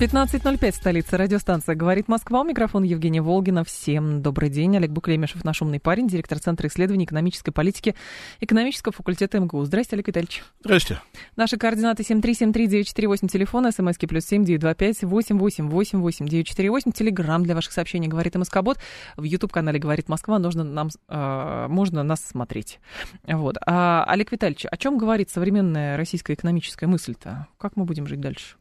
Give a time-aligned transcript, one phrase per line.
[0.00, 2.40] 15.05, столица радиостанция «Говорит Москва».
[2.40, 3.62] У микрофона Евгения Волгина.
[3.62, 4.76] Всем добрый день.
[4.76, 7.94] Олег Буклемешев, наш умный парень, директор Центра исследований экономической политики
[8.40, 9.64] экономического факультета МГУ.
[9.64, 10.42] Здрасте, Олег Витальевич.
[10.64, 11.00] Здрасте.
[11.36, 18.78] Наши координаты 7373948, телефон, смски плюс 7925 888 948, телеграмм для ваших сообщений «Говорит МСК-бот».
[19.16, 22.80] В YouTube-канале «Говорит Москва» нужно нам, э, можно нас смотреть.
[23.22, 23.58] Вот.
[23.64, 27.46] А, Олег Витальевич, о чем говорит современная российская экономическая мысль-то?
[27.58, 28.56] Как мы будем жить дальше?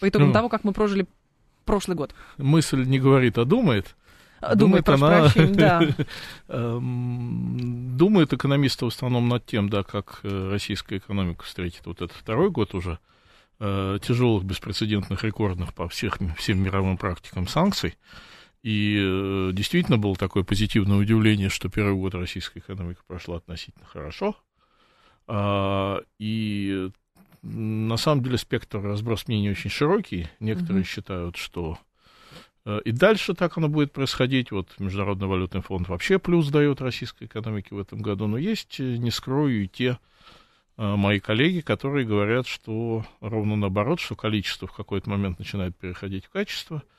[0.00, 1.06] По итогам ну, того, как мы прожили
[1.64, 2.14] прошлый год.
[2.38, 3.96] Мысль не говорит, а думает.
[4.40, 5.20] А, думает, думает она...
[5.20, 5.82] Прощения, да.
[6.48, 12.16] Эм, думают экономисты в основном над тем, да, как э, российская экономика встретит вот этот
[12.16, 12.98] второй год уже
[13.58, 17.96] э, тяжелых, беспрецедентных, рекордных по всех, всем мировым практикам санкций.
[18.62, 24.36] И э, действительно было такое позитивное удивление, что первый год российская экономика прошла относительно хорошо.
[25.28, 26.90] А, и
[27.52, 30.28] на самом деле спектр разброс мнений очень широкий.
[30.40, 30.88] Некоторые угу.
[30.88, 31.78] считают, что
[32.64, 34.50] э, и дальше так оно будет происходить.
[34.50, 38.26] Вот Международный валютный фонд вообще плюс дает российской экономике в этом году.
[38.26, 39.98] Но есть, э, не скрою, и те
[40.76, 46.26] э, мои коллеги, которые говорят, что ровно наоборот, что количество в какой-то момент начинает переходить
[46.26, 46.82] в качество–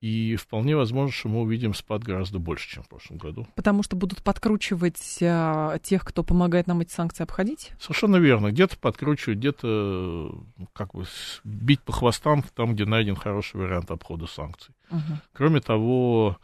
[0.00, 3.46] и вполне возможно, что мы увидим спад гораздо больше, чем в прошлом году.
[3.54, 7.72] Потому что будут подкручивать а, тех, кто помогает нам эти санкции обходить?
[7.78, 8.50] Совершенно верно.
[8.50, 11.04] Где-то подкручивать, где-то как бы
[11.44, 14.74] бить по хвостам там, где найден хороший вариант обхода санкций.
[14.90, 15.18] Угу.
[15.34, 16.38] Кроме того,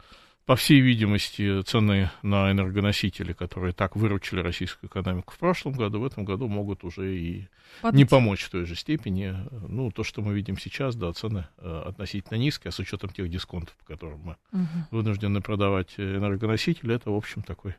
[0.47, 6.05] по всей видимости, цены на энергоносители, которые так выручили российскую экономику в прошлом году, в
[6.05, 7.47] этом году могут уже и
[7.81, 7.97] Подать.
[7.97, 9.35] не помочь в той же степени.
[9.67, 13.29] Ну, то, что мы видим сейчас, да, цены э, относительно низкие, а с учетом тех
[13.29, 14.67] дисконтов, по которым мы угу.
[14.91, 17.75] вынуждены продавать энергоносители, это, в общем, такой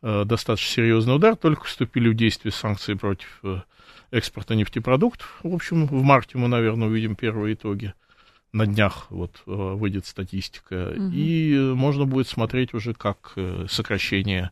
[0.00, 1.36] э, достаточно серьезный удар.
[1.36, 3.60] Только вступили в действие санкции против э,
[4.10, 5.38] экспорта нефтепродуктов.
[5.42, 7.92] В общем, в марте мы, наверное, увидим первые итоги
[8.52, 11.10] на днях вот э, выйдет статистика, угу.
[11.12, 14.50] и можно будет смотреть уже как э, сокращение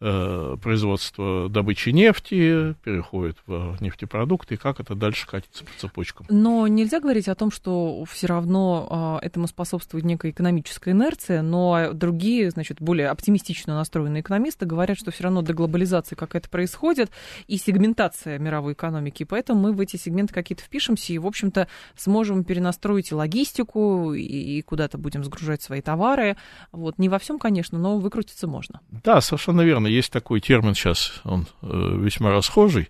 [0.00, 6.26] производство добычи нефти, переходит в нефтепродукты, и как это дальше катится по цепочкам.
[6.30, 11.92] Но нельзя говорить о том, что все равно а, этому способствует некая экономическая инерция, но
[11.92, 17.10] другие, значит, более оптимистично настроенные экономисты говорят, что все равно деглобализация какая-то происходит
[17.46, 21.68] и сегментация мировой экономики, и поэтому мы в эти сегменты какие-то впишемся и, в общем-то,
[21.96, 26.36] сможем перенастроить и логистику, и куда-то будем сгружать свои товары.
[26.72, 26.98] Вот.
[26.98, 28.80] Не во всем, конечно, но выкрутиться можно.
[28.90, 32.88] Да, совершенно верно есть такой термин сейчас, он э, весьма расхожий,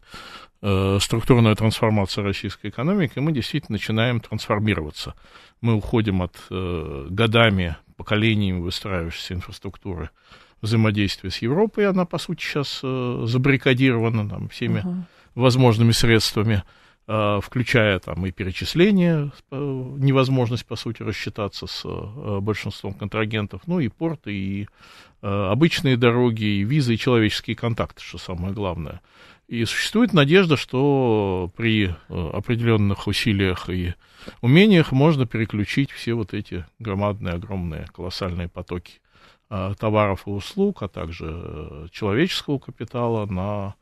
[0.63, 5.15] э, структурная трансформация российской экономики, и мы действительно начинаем трансформироваться.
[5.61, 10.11] Мы уходим от э, годами, поколениями выстраивающейся инфраструктуры
[10.63, 15.03] взаимодействия с Европой, она, по сути, сейчас забаррикадирована там, всеми uh-huh.
[15.35, 16.63] возможными средствами.
[17.13, 19.57] Э, включая там и перечисления, э,
[19.99, 24.69] невозможность, по сути, рассчитаться с э, большинством контрагентов, ну и порты, и
[25.23, 29.01] обычные дороги, и визы, и человеческие контакты, что самое главное.
[29.49, 33.95] И существует надежда, что при определенных усилиях и
[34.41, 39.01] умениях можно переключить все вот эти громадные, огромные, колоссальные потоки
[39.49, 43.75] товаров и услуг, а также человеческого капитала на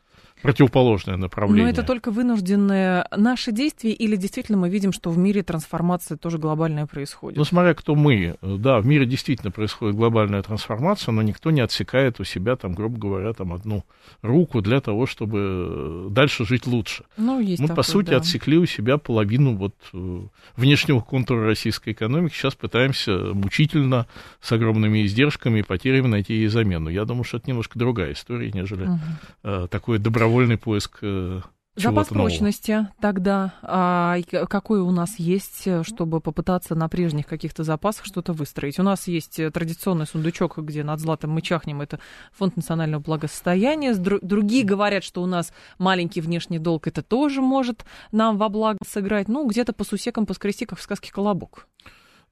[0.42, 1.64] противоположное направление.
[1.64, 6.38] Но это только вынужденные наши действия или действительно мы видим, что в мире трансформация тоже
[6.38, 7.36] глобальная происходит?
[7.36, 8.36] Ну, смотря кто мы.
[8.40, 12.98] Да, в мире действительно происходит глобальная трансформация, но никто не отсекает у себя, там, грубо
[12.98, 13.84] говоря, там, одну
[14.22, 17.04] руку для того, чтобы дальше жить лучше.
[17.16, 18.18] Ну, есть мы, такое, по сути, да.
[18.18, 20.20] отсекли у себя половину вот э,
[20.56, 22.34] внешнего контура российской экономики.
[22.34, 24.06] Сейчас пытаемся мучительно,
[24.40, 26.90] с огромными издержками и потерями найти ей замену.
[26.90, 29.68] Я думаю, что это немножко другая история, нежели угу.
[29.68, 31.40] такое добровольное добровольный поиск э,
[31.74, 34.18] Запас прочности тогда а,
[34.50, 38.78] какой у нас есть, чтобы попытаться на прежних каких-то запасах что-то выстроить?
[38.78, 42.00] У нас есть э, традиционный сундучок, где над златом мы чахнем, это
[42.32, 43.94] фонд национального благосостояния.
[43.94, 49.28] Другие говорят, что у нас маленький внешний долг, это тоже может нам во благо сыграть.
[49.28, 51.68] Ну, где-то по сусекам поскрести, как в сказке «Колобок».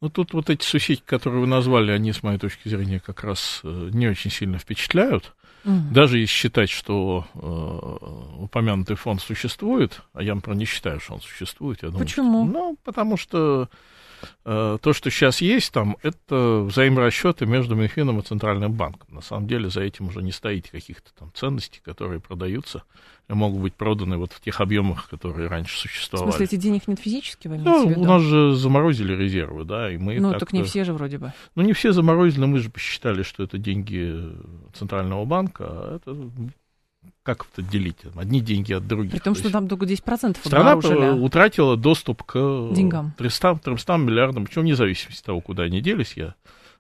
[0.00, 3.60] Ну, тут вот эти сусеки, которые вы назвали, они, с моей точки зрения, как раз
[3.62, 5.34] э, не очень сильно впечатляют.
[5.66, 5.92] Угу.
[5.92, 11.20] Даже если считать, что э, упомянутый фонд существует, а я, например, не считаю, что он
[11.20, 11.82] существует.
[11.82, 12.44] Я думаю, Почему?
[12.44, 13.68] Что, ну, потому что
[14.44, 19.14] э, то, что сейчас есть там, это взаиморасчеты между Минфином и Центральным банком.
[19.14, 22.82] На самом деле за этим уже не стоит каких-то там ценностей, которые продаются
[23.28, 26.30] и могут быть проданы вот в тех объемах, которые раньше существовали.
[26.30, 29.96] В смысле, эти денег нет физически, вы ну, у нас же заморозили резервы, да, и
[29.96, 30.20] мы...
[30.20, 31.32] Ну, так не все же вроде бы.
[31.54, 34.32] Ну, не все заморозили, но мы же посчитали, что это деньги
[34.74, 36.14] Центрального банка, а это
[37.26, 37.98] как это делить?
[38.14, 39.10] Одни деньги от других.
[39.10, 41.18] При том, что там только 10% Страна обнаружили.
[41.18, 42.34] утратила доступ к
[42.72, 43.12] деньгам.
[43.18, 46.34] 300, 300 миллиардам, причем вне зависимости от того, куда они делись, я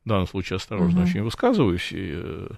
[0.04, 1.08] в данном случае осторожно угу.
[1.08, 2.48] очень высказываюсь, и, э,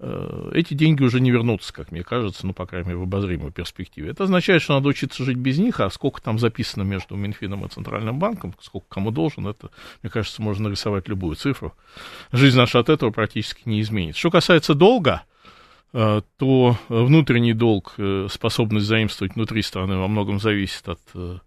[0.00, 3.52] э, эти деньги уже не вернутся, как мне кажется, ну, по крайней мере, в обозримой
[3.52, 4.08] перспективе.
[4.08, 7.68] Это означает, что надо учиться жить без них, а сколько там записано между Минфином и
[7.68, 9.68] Центральным банком, сколько кому должен, это,
[10.02, 11.74] мне кажется, можно нарисовать любую цифру.
[12.32, 14.18] Жизнь наша от этого практически не изменится.
[14.18, 15.33] Что касается долга, Э,
[15.94, 21.38] то внутренний долг, э, способность заимствовать внутри страны во многом зависит от э,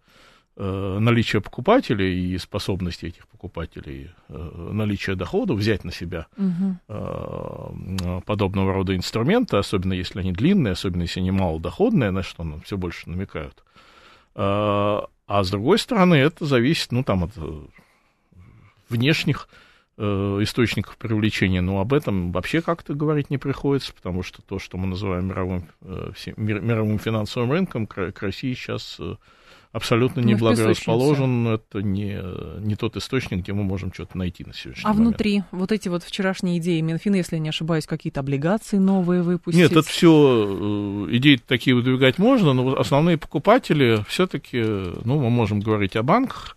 [0.55, 8.23] наличия покупателей и способности этих покупателей, наличия доходов, взять на себя угу.
[8.25, 12.75] подобного рода инструменты, особенно если они длинные, особенно если они малодоходные, на что нам все
[12.75, 13.63] больше намекают.
[14.33, 17.33] А с другой стороны, это зависит, ну, там, от
[18.89, 19.66] внешних Э,
[19.97, 24.87] источников привлечения, но об этом вообще как-то говорить не приходится, потому что то, что мы
[24.87, 29.15] называем мировым, э, мировым финансовым рынком, к России сейчас э,
[29.71, 31.47] абсолютно не благорасположен.
[31.47, 32.21] Это не,
[32.59, 34.99] не тот источник, где мы можем что-то найти на сегодняшний а момент.
[34.99, 39.23] А внутри вот эти вот вчерашние идеи Минфина, если я не ошибаюсь, какие-то облигации новые
[39.23, 39.59] выпустить?
[39.59, 45.95] Нет, это все идеи такие выдвигать можно, но основные покупатели все-таки, ну, мы можем говорить
[45.95, 46.56] о банках,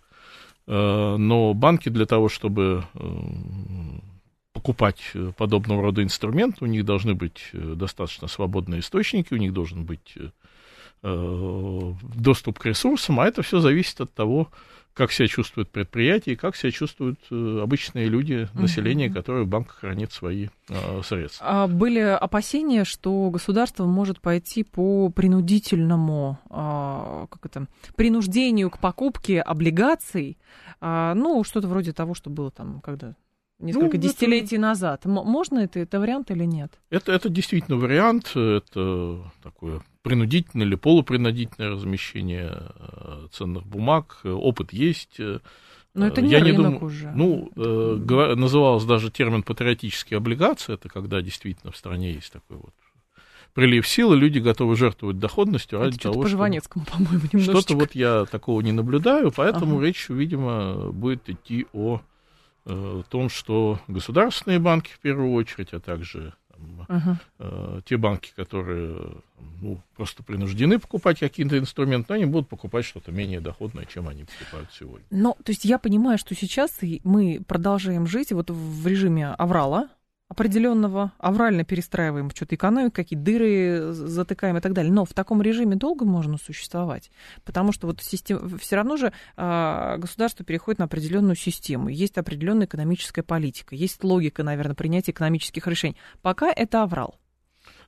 [0.73, 2.99] но банки для того, чтобы э,
[4.53, 5.01] покупать
[5.37, 10.15] подобного рода инструмент, у них должны быть э, достаточно свободные источники, у них должен быть
[11.03, 14.49] доступ к ресурсам, а это все зависит от того,
[14.93, 20.11] как себя чувствуют предприятия, как себя чувствуют э, обычные люди, население, которое в банках хранит
[20.11, 21.45] свои э, средства.
[21.47, 29.41] А были опасения, что государство может пойти по принудительному, э, как это, принуждению к покупке
[29.41, 30.37] облигаций,
[30.81, 33.15] э, ну, что-то вроде того, что было там, когда
[33.61, 34.61] несколько ну, десятилетий это...
[34.61, 35.05] назад.
[35.05, 36.71] Можно это, это вариант или нет?
[36.89, 44.19] Это, это действительно вариант, это такое принудительное или полупринудительное размещение э, ценных бумаг.
[44.23, 45.19] Опыт есть.
[45.93, 47.11] Но это не Я рынок не думаю, уже.
[47.13, 50.73] Ну, э, назывался даже термин патриотические облигации.
[50.73, 52.73] Это когда действительно в стране есть такой вот
[53.53, 57.61] прилив силы, люди готовы жертвовать доходностью ради это того, по Жванецкому, по-моему, немножечко.
[57.61, 59.85] Что-то вот я такого не наблюдаю, поэтому ага.
[59.85, 62.01] речь, видимо, будет идти о,
[62.65, 66.33] о том, что государственные банки в первую очередь, а также
[66.87, 67.15] uh-huh.
[67.39, 69.11] э, те банки, которые
[69.61, 74.69] ну, просто принуждены покупать какие-то инструменты, они будут покупать что-то менее доходное, чем они покупают
[74.73, 75.05] сегодня.
[75.09, 79.89] Но, то есть я понимаю, что сейчас мы продолжаем жить вот в режиме аврала,
[80.31, 84.91] определенного, аврально перестраиваем что-то экономику, какие дыры затыкаем и так далее.
[84.91, 87.11] Но в таком режиме долго можно существовать,
[87.43, 92.65] потому что вот система, все равно же а, государство переходит на определенную систему, есть определенная
[92.65, 95.97] экономическая политика, есть логика, наверное, принятия экономических решений.
[96.21, 97.20] Пока это аврал.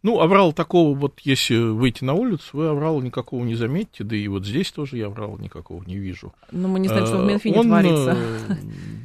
[0.04, 4.28] Ну, аврал такого, вот если выйти на улицу, вы аврала никакого не заметите, да и
[4.28, 6.34] вот здесь тоже я аврала никакого не вижу.
[6.52, 8.18] Но мы не знаем, что в Минфине он, творится.
[8.50, 8.56] Э,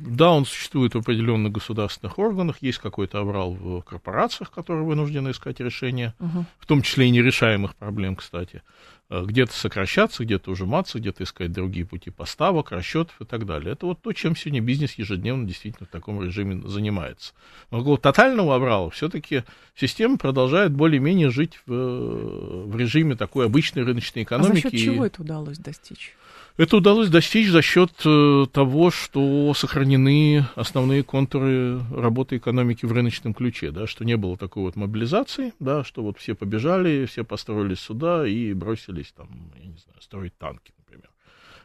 [0.08, 5.60] да, он существует в определенных государственных органах, есть какой-то аврал в корпорациях, которые вынуждены искать
[5.60, 6.44] решения, угу.
[6.58, 8.62] в том числе и нерешаемых проблем, кстати.
[9.10, 13.72] Э, где-то сокращаться, где-то ужиматься, где-то искать другие пути поставок, расчетов и так далее.
[13.72, 17.32] Это вот то, чем сегодня бизнес ежедневно действительно в таком режиме занимается.
[17.70, 24.24] Но такого тотального обрала все-таки система продолжает более-менее жить в, в режиме такой обычной рыночной
[24.24, 24.66] экономики.
[24.66, 26.14] А за счет чего это удалось достичь?
[26.58, 33.32] Это удалось достичь за счет э, того, что сохранены основные контуры работы экономики в рыночном
[33.32, 37.78] ключе, да, что не было такой вот мобилизации, да, что вот все побежали, все построились
[37.78, 41.08] сюда и бросились там, я не знаю, строить танки, например.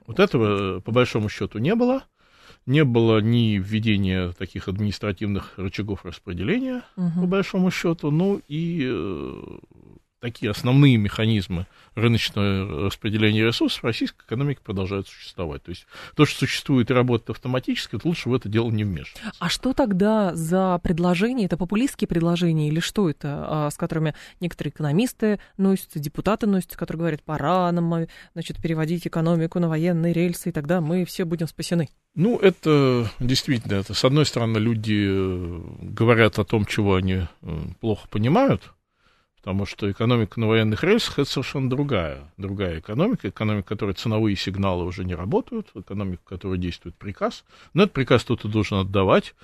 [0.06, 2.04] Вот этого, по большому счету, не было.
[2.68, 7.22] Не было ни введения таких административных рычагов распределения, угу.
[7.22, 9.42] по большому счету, ну и э,
[10.24, 15.64] такие основные механизмы рыночного распределения ресурсов российской экономики продолжают существовать.
[15.64, 19.34] То есть то, что существует и работает автоматически, то лучше в это дело не вмешиваться.
[19.38, 21.46] А что тогда за предложения?
[21.48, 27.00] Это популистские предложения или что это, а, с которыми некоторые экономисты носятся, депутаты носятся, которые
[27.00, 31.90] говорят, пора нам значит, переводить экономику на военные рельсы, и тогда мы все будем спасены?
[32.16, 37.60] Ну, это действительно, это, с одной стороны, люди э, говорят о том, чего они э,
[37.82, 38.72] плохо понимают,
[39.44, 44.38] Потому что экономика на военных рельсах это совершенно другая, другая экономика, экономика, в которой ценовые
[44.38, 47.44] сигналы уже не работают, экономика, в которой действует приказ.
[47.74, 49.36] Но этот приказ кто-то должен отдавать.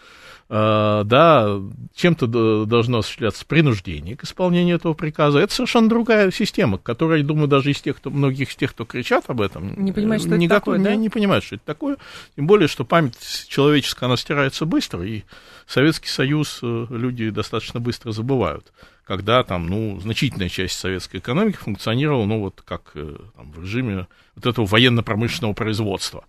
[0.47, 1.59] А, да,
[1.93, 5.39] чем-то должно осуществляться принуждение к исполнению этого приказа.
[5.39, 8.85] Это совершенно другая система, которая, я думаю, даже из тех, кто, многих из тех, кто
[8.85, 10.95] кричат об этом, не понимают, что не это готов, такое, да?
[10.95, 11.97] не, не понимают, что это такое.
[12.37, 13.17] Тем более, что память
[13.49, 15.23] человеческая, она стирается быстро, и
[15.67, 18.71] Советский Союз э, люди достаточно быстро забывают
[19.09, 24.05] когда там, ну, значительная часть советской экономики функционировала, ну, вот как э, там, в режиме
[24.35, 26.25] вот этого военно-промышленного производства,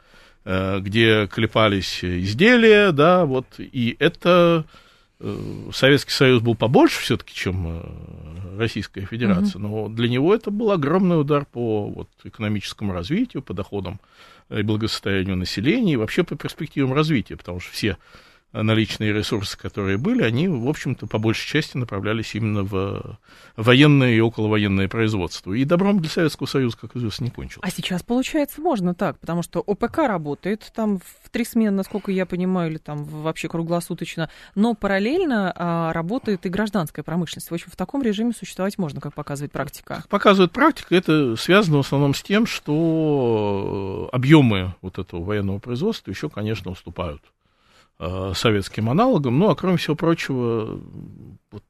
[0.46, 4.64] э, где клепались изделия, да, вот, и это
[5.18, 7.82] э, Советский Союз был побольше все-таки, чем
[8.56, 9.68] Российская Федерация, mm-hmm.
[9.68, 14.00] но для него это был огромный удар по вот, экономическому развитию, по доходам
[14.49, 17.99] и благосостоянию населения и вообще по перспективам развития, потому что все
[18.52, 23.19] наличные ресурсы, которые были, они, в общем-то, по большей части направлялись именно в
[23.57, 25.52] военное и околовоенное производство.
[25.52, 27.66] И добром для Советского Союза, как известно, не кончилось.
[27.66, 32.26] А сейчас, получается, можно так, потому что ОПК работает там в три смены, насколько я
[32.26, 37.50] понимаю, или там вообще круглосуточно, но параллельно а, работает и гражданская промышленность.
[37.50, 39.97] В общем, в таком режиме существовать можно, как показывает практика.
[39.97, 46.11] Как показывает практика, это связано в основном с тем, что объемы вот этого военного производства
[46.11, 47.23] еще, конечно, уступают
[48.02, 49.38] Э, советским аналогом.
[49.38, 50.80] Ну, а кроме всего прочего,
[51.50, 51.64] вот,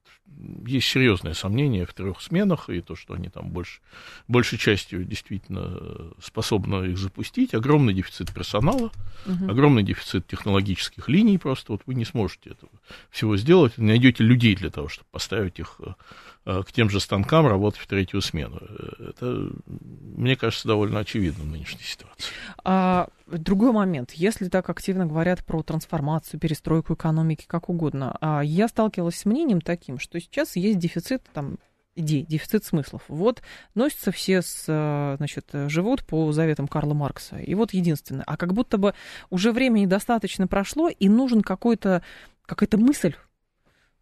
[0.65, 3.81] есть серьезные сомнения в трех сменах, и то, что они там больше,
[4.29, 7.53] большей частью действительно способны их запустить.
[7.53, 8.93] Огромный дефицит персонала,
[9.27, 9.51] угу.
[9.51, 11.73] огромный дефицит технологических линий просто.
[11.73, 12.71] Вот вы не сможете этого
[13.11, 15.95] всего сделать, не найдете людей для того, чтобы поставить их э,
[16.45, 18.61] к тем же станкам работать в третью смену.
[18.99, 22.33] Это, мне кажется, довольно очевидно в нынешней ситуации.
[22.65, 24.13] А, другой момент.
[24.13, 29.61] Если так активно говорят про трансформацию, перестройку экономики, как угодно, а, я сталкивалась с мнением
[29.61, 31.59] таким, что сейчас есть дефицит там,
[31.95, 33.03] идей, дефицит смыслов.
[33.09, 33.43] Вот
[33.75, 37.37] носятся все, с, а, значит, живут по заветам Карла Маркса.
[37.37, 38.25] И вот единственное.
[38.27, 38.95] А как будто бы
[39.29, 42.03] уже времени достаточно прошло, и нужен какой-то,
[42.47, 43.15] какая-то мысль,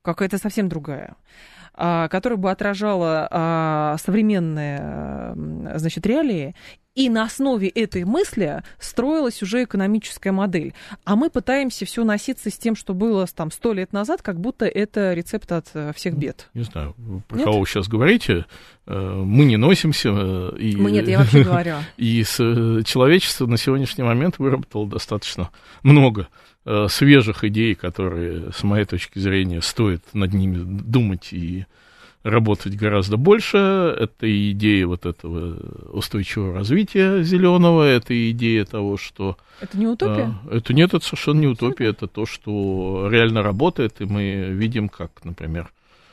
[0.02, 1.16] какая-то совсем другая.
[1.74, 5.34] А, которая бы отражала а, современные
[5.78, 6.54] значит, реалии,
[6.98, 10.74] и на основе этой мысли строилась уже экономическая модель.
[11.04, 14.66] А мы пытаемся все носиться с тем, что было там сто лет назад, как будто
[14.66, 16.50] это рецепт от э, всех бед.
[16.54, 16.96] Не знаю,
[17.28, 17.44] про Нет?
[17.44, 18.46] кого вы сейчас говорите.
[18.88, 20.08] Э, мы не носимся.
[20.12, 21.76] Э, и, мы нет, я вообще говорю.
[21.98, 25.50] И человечество на сегодняшний момент выработало достаточно
[25.84, 26.26] много
[26.88, 31.64] свежих идей, которые, с моей точки зрения, стоит над ними думать и
[32.22, 33.56] работать гораздо больше.
[33.56, 35.56] Это идея вот этого
[35.92, 39.36] устойчивого развития зеленого, это идея того, что...
[39.60, 40.34] Это не утопия?
[40.44, 44.88] А, это нет, это совершенно не утопия, это то, что реально работает, и мы видим,
[44.88, 45.72] как, например,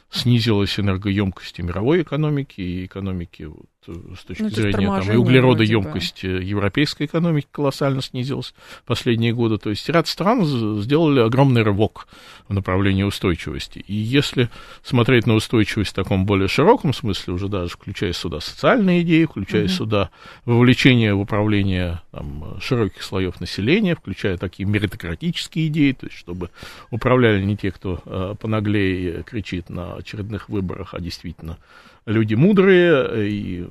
[0.09, 6.41] снизилась энергоемкость мировой экономики и экономики вот, с точки ну, зрения там, и углеродоемкость типа.
[6.41, 9.57] европейской экономики колоссально снизилась в последние годы.
[9.57, 10.45] То есть ряд стран
[10.81, 12.07] сделали огромный рывок
[12.47, 13.79] в направлении устойчивости.
[13.87, 14.49] И если
[14.83, 19.65] смотреть на устойчивость в таком более широком смысле, уже даже включая сюда социальные идеи, включая
[19.65, 19.71] угу.
[19.71, 20.09] сюда
[20.45, 26.49] вовлечение в управление там, широких слоев населения, включая такие меритократические идеи, то есть чтобы
[26.91, 31.57] управляли не те, кто э, понаглее кричит на очередных выборах, а действительно
[32.05, 33.67] люди мудрые, и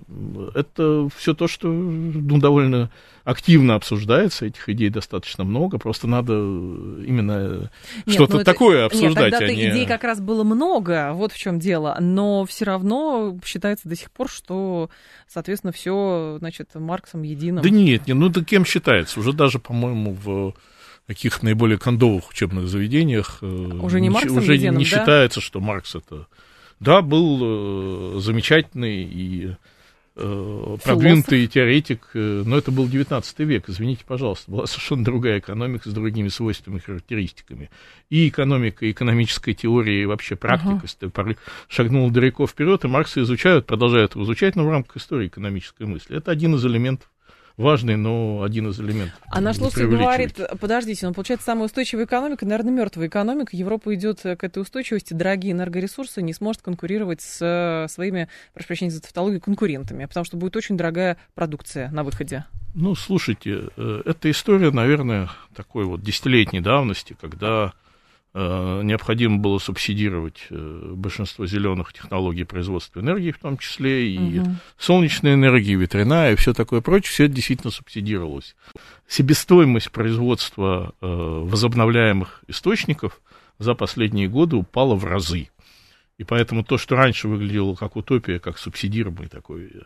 [0.55, 2.91] это все то, что ну, довольно
[3.23, 7.71] активно обсуждается, этих идей достаточно много, просто надо именно
[8.07, 9.31] что-то ну, такое обсуждать.
[9.31, 9.71] Нет, тогда а не...
[9.71, 14.11] идей как раз было много, вот в чем дело, но все равно считается до сих
[14.11, 14.91] пор, что,
[15.29, 17.63] соответственно, все, значит, Марксом единым.
[17.63, 19.21] Да нет, нет, ну да кем считается?
[19.21, 20.55] Уже даже, по-моему, в
[21.07, 24.91] каких наиболее кондовых учебных заведениях э, уже не, Марксом уже единым, не да?
[24.91, 26.27] считается, что Маркс это
[26.81, 29.57] да, был э, замечательный и
[30.17, 35.89] э, продвинутый теоретик, э, но это был 19 век, извините, пожалуйста, была совершенно другая экономика
[35.89, 37.71] с другими свойствами и характеристиками.
[38.11, 41.37] И экономика, и экономическая теория, и вообще практика uh-huh.
[41.69, 46.17] шагнула далеко вперед, и Маркса изучают, продолжают его изучать, но в рамках истории экономической мысли.
[46.17, 47.09] Это один из элементов
[47.57, 49.19] важный, но один из элементов.
[49.31, 53.57] А наш слушатель говорит, подождите, ну, получается, самая устойчивая экономика, наверное, мертвая экономика.
[53.57, 58.91] Европа идет к этой устойчивости, дорогие энергоресурсы не сможет конкурировать с э, своими, прошу прощения
[58.91, 62.45] за тавтологию, конкурентами, потому что будет очень дорогая продукция на выходе.
[62.75, 67.84] Ну, слушайте, э, эта история, наверное, такой вот десятилетней давности, когда Э,
[68.83, 74.57] необходимо было субсидировать э, большинство зеленых технологий производства энергии, в том числе и угу.
[74.77, 78.57] солнечная энергия, и ветряная, и все такое прочее, все это действительно субсидировалось.
[79.07, 83.21] Себестоимость производства э, возобновляемых источников
[83.61, 85.51] за последние годы упала в разы.
[86.19, 89.83] И поэтому то, что раньше выглядело как утопия, как субсидируемый такой э,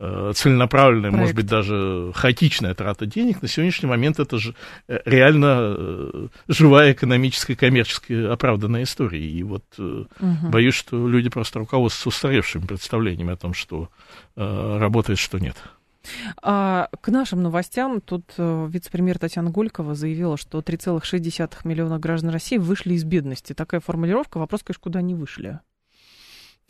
[0.00, 1.20] целенаправленная, Проект.
[1.20, 4.54] может быть, даже хаотичная трата денег, на сегодняшний момент это же
[4.86, 9.26] э, реально э, живая экономическая, коммерческая оправданная история.
[9.26, 10.06] И вот угу.
[10.50, 13.88] боюсь, что люди просто руководствуются устаревшими представлениями о том, что
[14.36, 15.56] работает, что нет.
[16.42, 22.94] А, к нашим новостям тут вице-премьер Татьяна Голькова заявила, что 3,6 миллиона граждан России вышли
[22.94, 23.52] из бедности.
[23.52, 24.38] Такая формулировка.
[24.38, 25.58] Вопрос, конечно, куда они вышли?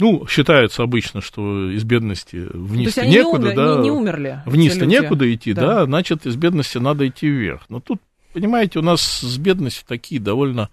[0.01, 3.77] Ну, считается обычно, что из бедности вниз-то некуда, не, да.
[3.77, 4.43] Не, не умерли.
[4.47, 5.67] Вниз-то некуда идти, да.
[5.67, 7.63] да, значит, из бедности надо идти вверх.
[7.69, 8.01] Но тут,
[8.33, 10.71] понимаете, у нас с бедностью такие довольно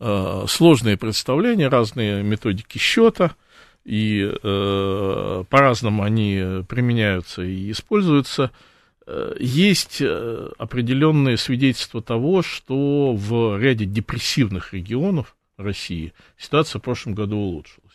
[0.00, 3.34] э, сложные представления, разные методики счета,
[3.86, 8.50] и э, по-разному они применяются и используются.
[9.06, 17.14] Э, есть э, определенные свидетельства того, что в ряде депрессивных регионов России ситуация в прошлом
[17.14, 17.87] году улучшилась.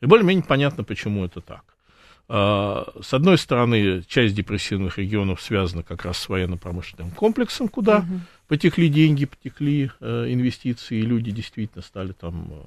[0.00, 1.62] И более-менее понятно, почему это так.
[2.28, 8.20] А, с одной стороны, часть депрессивных регионов связана как раз с военно-промышленным комплексом, куда угу.
[8.48, 12.62] потекли деньги, потекли э, инвестиции, и люди действительно стали там э,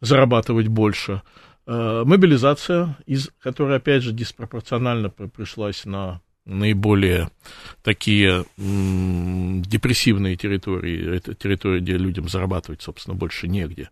[0.00, 1.20] зарабатывать больше.
[1.66, 7.30] Э, мобилизация, из, которая, опять же, диспропорционально пришлась на наиболее
[7.82, 13.90] такие депрессивные территории, это территории, где людям зарабатывать, собственно, больше негде.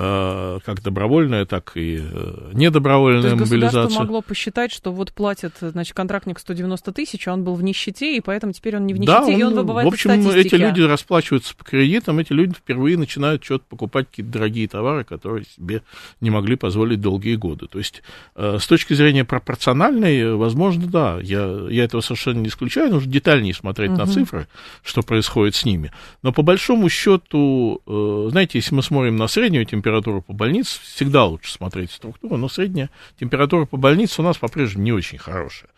[0.00, 3.82] Э, как добровольная, так и э, недобровольная То есть мобилизация.
[3.82, 8.16] Государство могло посчитать, что вот платит, значит, контрактник 190 тысяч, а он был в нищете,
[8.16, 10.54] и поэтому теперь он не в нищете, да, он, и он выбывает В общем, эти
[10.54, 15.82] люди расплачиваются по кредитам, эти люди впервые начинают что-то покупать какие-то дорогие товары, которые себе
[16.20, 17.66] не могли позволить долгие годы.
[17.66, 18.04] То есть,
[18.36, 23.52] э, с точки зрения пропорциональной, возможно, да, я, я этого совершенно не исключаю, нужно детальнее
[23.52, 23.98] смотреть угу.
[23.98, 24.46] на цифры,
[24.84, 25.90] что происходит с ними.
[26.22, 27.82] Но по большому счету,
[28.30, 29.87] знаете, если мы смотрим на среднюю температуру
[30.20, 34.92] по больнице, всегда лучше смотреть структуру, но средняя температура по больнице у нас по-прежнему не
[34.92, 35.70] очень хорошая.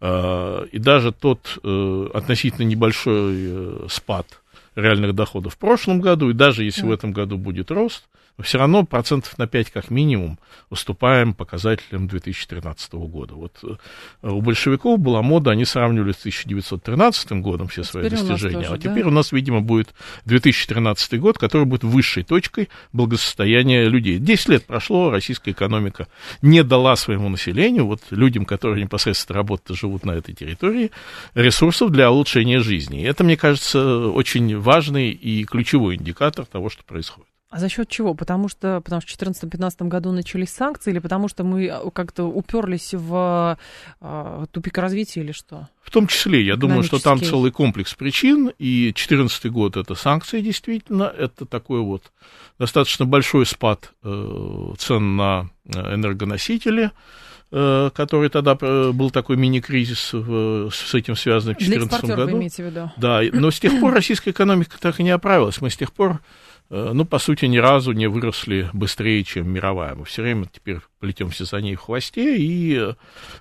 [0.00, 4.26] А, и даже тот э, относительно небольшой э, спад
[4.74, 8.04] реальных доходов в прошлом году, и даже если в этом году будет рост,
[8.38, 10.38] но все равно процентов на 5 как минимум
[10.70, 13.34] уступаем показателям 2013 года.
[13.34, 18.62] Вот э, у большевиков была мода, они сравнивали с 1913 годом все свои теперь достижения,
[18.62, 19.08] тоже, а теперь да?
[19.08, 24.18] у нас, видимо, будет 2013 год, который будет высшей точкой благосостояния людей.
[24.18, 26.08] Десять лет прошло, российская экономика
[26.40, 30.90] не дала своему населению, вот людям, которые непосредственно работают, живут на этой территории,
[31.34, 33.02] ресурсов для улучшения жизни.
[33.02, 37.28] И это, мне кажется, очень важный и ключевой индикатор того, что происходит.
[37.52, 38.14] А за счет чего?
[38.14, 42.24] Потому что, потому что в 2014-2015 году начались санкции, или потому что мы а, как-то
[42.24, 43.58] уперлись в
[44.00, 45.68] э, тупик развития, или что?
[45.82, 50.40] В том числе, я думаю, что там целый комплекс причин, и 2014 год это санкции
[50.40, 52.10] действительно, это такой вот
[52.58, 56.90] достаточно большой спад э, цен на э, энергоносители,
[57.50, 62.32] э, который тогда э, был такой мини-кризис с этим связанный в 2014 году.
[62.32, 62.90] Вы имеете в виду?
[62.96, 65.60] Да, но с тех пор российская экономика так и не оправилась.
[65.60, 69.94] Мы с тех пор Э, ну, по сути, ни разу не выросли быстрее, чем мировая.
[69.94, 72.94] Мы все время теперь плетемся за ней в хвосте, и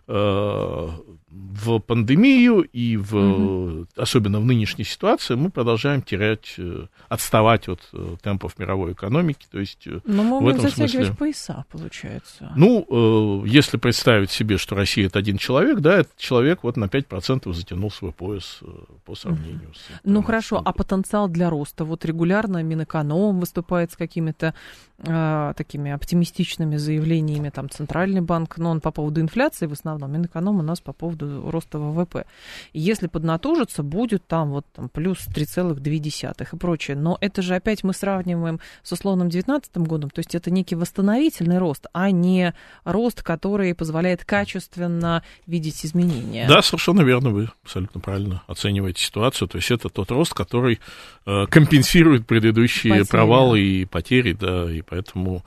[0.08, 0.90] э,
[1.32, 3.88] в пандемию и в, угу.
[3.96, 9.46] особенно в нынешней ситуации мы продолжаем терять, э, отставать от э, темпов мировой экономики.
[9.52, 12.52] То есть э, Но мы в этом затягивать смысле, пояса, получается.
[12.56, 17.54] Ну, если представить себе, что Россия это один человек, да, этот человек вот на 5%
[17.54, 18.60] затянул свой пояс
[19.06, 19.76] по сравнению угу.
[19.76, 20.02] с...
[20.04, 21.86] Ну, хорошо, а потенциал для роста?
[21.86, 24.56] Вот регулярно Минэконом выступает с какими-то
[25.04, 30.60] э, такими оптимистичными заявлениями, там, Центральный банк, но он по поводу инфляции в основном, Минэконом
[30.60, 32.26] у нас по поводу роста ВВП.
[32.74, 36.98] Если поднатужится, будет там вот там, плюс 3,2 и прочее.
[36.98, 41.58] Но это же опять мы сравниваем с условным 2019 годом, то есть это некий восстановительный
[41.58, 46.48] рост, а не рост, который позволяет качественно видеть изменения.
[46.48, 49.48] Да, совершенно верно, вы абсолютно правильно оцениваете ситуацию.
[49.48, 50.80] То есть это тот рост, который
[51.26, 53.08] э, компенсирует предыдущие потери.
[53.08, 55.44] провалы и потери, да, и поэтому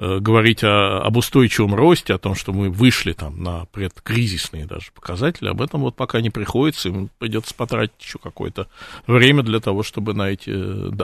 [0.00, 4.92] Э, говорить о, об устойчивом росте, о том, что мы вышли там на предкризисные даже
[4.92, 8.68] показатели, об этом вот пока не приходится, им придется потратить еще какое-то
[9.08, 10.52] время для того, чтобы на эти,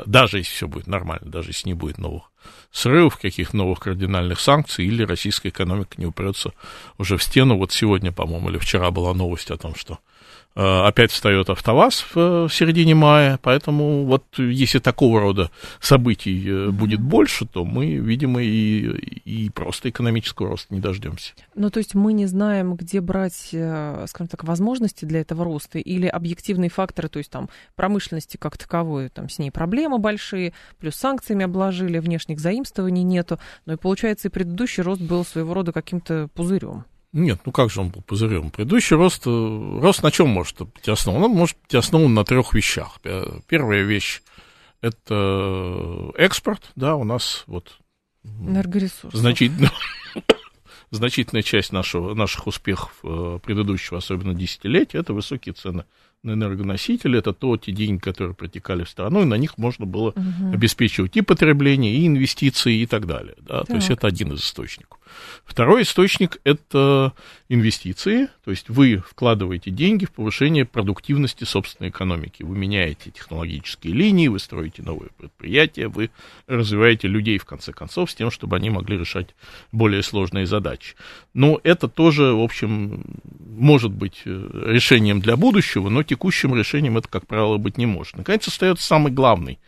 [0.07, 2.31] даже если все будет нормально, даже если не будет новых
[2.71, 6.53] срывов, каких новых кардинальных санкций, или российская экономика не упрется
[6.97, 7.57] уже в стену.
[7.57, 10.14] Вот сегодня, по-моему, или вчера была новость о том, что Э,
[10.55, 16.71] опять встает АвтоВАЗ в середине мая, поэтому вот если такого рода событий mm-hmm.
[16.71, 18.89] будет больше, то мы, видимо, и,
[19.25, 21.33] и просто экономического роста не дождемся.
[21.55, 25.79] Ну, то есть мы не знаем, где брать, э, скажем так, возможности для этого роста
[25.79, 30.95] или объективные факторы, то есть там промышленности как таковой, там с ней проблемы большие, плюс
[30.95, 36.29] санкциями обложили, внешних заимствований нету, но и получается и предыдущий рост был своего рода каким-то
[36.35, 36.85] пузырем.
[37.15, 38.51] Нет, ну как же он был пузырем?
[38.51, 41.23] Предыдущий рост, э, рост на чем может быть основан?
[41.23, 42.99] Он может быть основан на трех вещах.
[43.47, 44.21] Первая вещь–
[44.81, 47.79] это экспорт, да, у нас вот
[48.25, 49.17] Энергоресурсы.
[49.17, 49.71] Значительно,
[50.91, 55.85] значительная часть нашего, наших успехов э, предыдущего, особенно десятилетия, это высокие цены
[56.23, 60.11] на энергоносители, это то, те деньги, которые протекали в страну, и на них можно было
[60.11, 60.53] угу.
[60.55, 63.37] обеспечивать и потребление, и инвестиции, и так далее.
[63.41, 63.59] Да?
[63.59, 63.67] Так.
[63.67, 64.99] То есть это один из источников.
[65.45, 67.13] Второй источник– это
[67.49, 72.43] инвестиции, то есть вы вкладываете деньги в повышение продуктивности собственной экономики.
[72.43, 76.11] Вы меняете технологические линии, вы строите новые предприятия, вы
[76.47, 79.35] развиваете людей, в конце концов, с тем, чтобы они могли решать
[79.73, 80.97] более сложные задачи.
[81.35, 83.05] Но это тоже, в общем,
[83.39, 88.17] может быть э, решением для будущего, но текущим решением это, как правило, быть не может.
[88.17, 89.59] Наконец, остается самый главный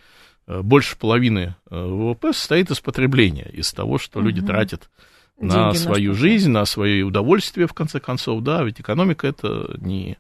[0.47, 4.29] э, больше половины э, ВВП состоит из потребления, из того, что угу.
[4.29, 4.89] люди тратят
[5.39, 10.19] на свою на жизнь, на свое удовольствие, в конце концов, да, ведь экономика это не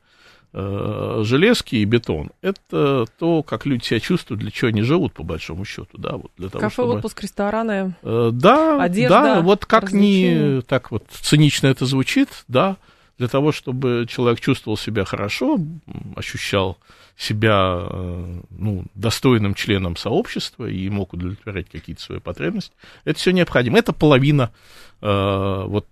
[0.52, 5.22] э, железки и бетон, это то, как люди себя чувствуют, для чего они живут, по
[5.22, 6.94] большому счету, да, вот для того, Кафе, чтобы...
[6.94, 12.76] отпуск, рестораны, э, да, одежда, да, вот как ни так вот цинично это звучит, да,
[13.18, 15.58] для того, чтобы человек чувствовал себя хорошо,
[16.14, 16.78] ощущал
[17.16, 22.74] себя э, ну, достойным членом сообщества и мог удовлетворять какие-то свои потребности.
[23.04, 23.78] Это все необходимо.
[23.78, 24.52] Это половина
[25.00, 25.86] э, вот,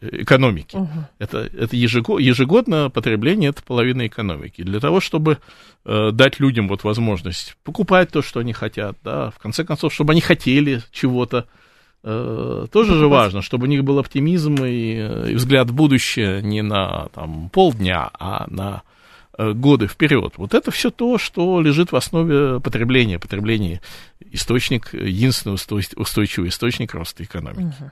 [0.00, 0.76] экономики.
[0.76, 1.04] Угу.
[1.18, 4.62] Это, это ежегодно, ежегодное потребление, это половина экономики.
[4.62, 5.38] Для того, чтобы
[5.84, 10.12] э, дать людям вот возможность покупать то, что они хотят, да, в конце концов, чтобы
[10.12, 11.46] они хотели чего-то,
[12.02, 16.62] э, тоже же важно, чтобы у них был оптимизм и, и взгляд в будущее не
[16.62, 18.82] на там, полдня, а на
[19.40, 20.34] Э, годы вперед.
[20.36, 23.18] Вот это все то, что лежит в основе потребления.
[23.18, 23.80] Потребление
[24.32, 27.74] источник, единственный устойчивый источник роста экономики.
[27.80, 27.90] Угу.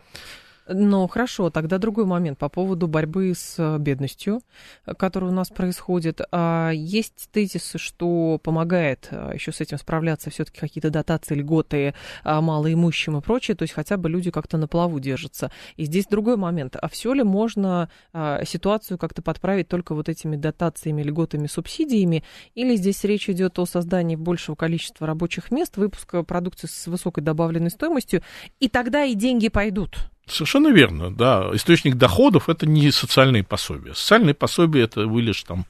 [0.71, 4.43] Ну, хорошо, тогда другой момент по поводу борьбы с э, бедностью,
[4.85, 6.21] э, которая у нас происходит.
[6.31, 12.43] А, есть тезисы, что помогает э, еще с этим справляться все-таки какие-то дотации, льготы а,
[12.43, 15.51] малоимущим и прочее, то есть хотя бы люди как-то на плаву держатся.
[15.77, 16.77] И здесь другой момент.
[16.79, 22.77] А все ли можно а, ситуацию как-то подправить только вот этими дотациями, льготами, субсидиями, или
[22.77, 28.23] здесь речь идет о создании большего количества рабочих мест, выпуска продукции с высокой добавленной стоимостью,
[28.61, 30.11] и тогда и деньги пойдут?
[30.31, 31.51] Совершенно верно, да.
[31.53, 33.95] Источник доходов это не социальные пособия.
[33.95, 35.67] Социальные пособия это вы лишь там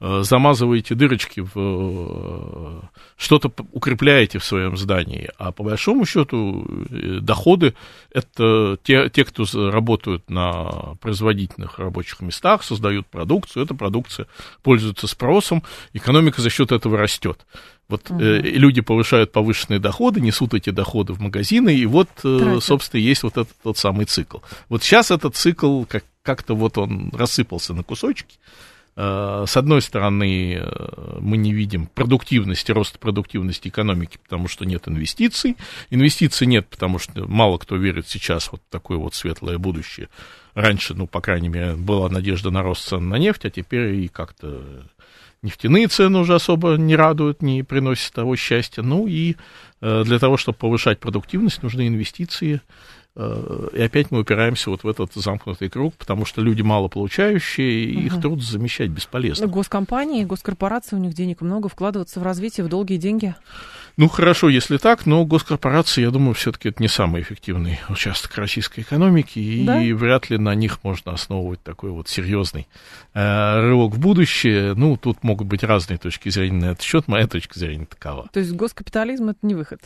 [0.00, 2.80] замазываете дырочки в э,
[3.18, 7.74] что-то укрепляете в своем здании, а по большому счету э, доходы
[8.10, 14.26] это те, те, кто работают на производительных рабочих местах, создают продукцию, эта продукция
[14.62, 17.44] пользуется спросом, экономика за счет этого растет.
[17.90, 18.20] Вот угу.
[18.20, 23.22] э, люди повышают повышенные доходы, несут эти доходы в магазины, и вот, э, собственно, есть
[23.22, 24.38] вот этот тот самый цикл.
[24.70, 28.38] Вот сейчас этот цикл как- как-то вот он рассыпался на кусочки.
[28.96, 34.88] Э, с одной стороны, э, мы не видим продуктивности, роста продуктивности экономики, потому что нет
[34.88, 35.56] инвестиций.
[35.90, 40.08] Инвестиций нет, потому что мало кто верит сейчас вот в такое вот светлое будущее.
[40.54, 44.08] Раньше, ну, по крайней мере, была надежда на рост цен на нефть, а теперь и
[44.08, 44.84] как-то
[45.42, 48.82] нефтяные цены уже особо не радуют, не приносят того счастья.
[48.82, 49.36] Ну и
[49.80, 52.60] э, для того, чтобы повышать продуктивность, нужны инвестиции.
[53.16, 57.84] Э, и опять мы упираемся вот в этот замкнутый круг, потому что люди мало получающие,
[57.84, 58.06] и угу.
[58.06, 59.46] их труд замещать бесполезно.
[59.46, 63.34] Госкомпании, госкорпорации, у них денег много, вкладываться в развитие, в долгие деньги?
[63.96, 68.80] Ну, хорошо, если так, но госкорпорации, я думаю, все-таки это не самый эффективный участок российской
[68.80, 69.82] экономики, да?
[69.82, 72.66] и вряд ли на них можно основывать такой вот серьезный
[73.12, 74.74] э, рывок в будущее.
[74.74, 78.28] Ну, тут могут быть разные точки зрения на этот счет, моя точка зрения такова.
[78.32, 79.80] То есть госкапитализм это не выход?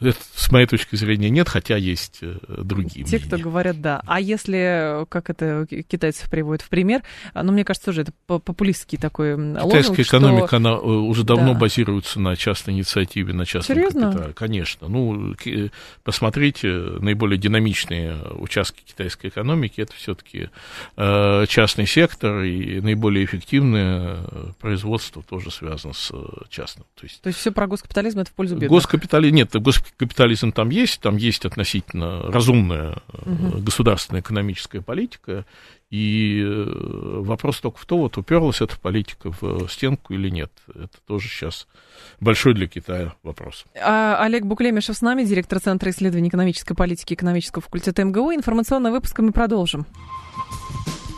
[0.00, 3.26] Это, с моей точки зрения, нет, хотя есть э, другие Те, мнения.
[3.26, 4.00] кто говорят да.
[4.06, 7.02] А если, как это китайцев приводят в пример,
[7.34, 10.56] ну, мне кажется, тоже это популистский такой Китайская лозунг, экономика, что...
[10.58, 11.58] она э, уже давно да.
[11.58, 14.12] базируется на частной инициативе, на частном Серьезно?
[14.12, 14.34] капитале.
[14.34, 14.86] Конечно.
[14.86, 15.34] Ну,
[16.04, 20.50] посмотрите, наиболее динамичные участки китайской экономики, это все-таки
[20.96, 24.18] э, частный сектор, и наиболее эффективное
[24.60, 26.12] производство тоже связано с
[26.50, 26.86] частным.
[26.94, 28.70] То есть, То есть все про госкапитализм это в пользу бедных?
[28.70, 33.58] Госкапитализм, нет, госкапитализм капитализм там есть, там есть относительно разумная угу.
[33.58, 35.44] государственная экономическая политика,
[35.90, 40.52] и э, вопрос только в том, вот уперлась эта политика в стенку или нет.
[40.68, 41.66] Это тоже сейчас
[42.20, 43.64] большой для Китая вопрос.
[43.80, 48.34] А, Олег Буклемишев с нами, директор Центра исследований экономической политики экономического факультета МГУ.
[48.34, 49.86] Информационный выпуск мы продолжим.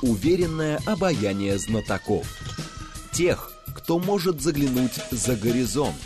[0.03, 2.27] Уверенное обаяние знатоков.
[3.13, 5.97] Тех, кто может заглянуть за горизонт.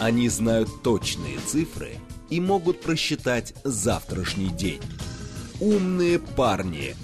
[0.00, 1.90] Они знают точные цифры
[2.30, 4.80] и могут просчитать завтрашний день.
[5.60, 6.94] Умные парни.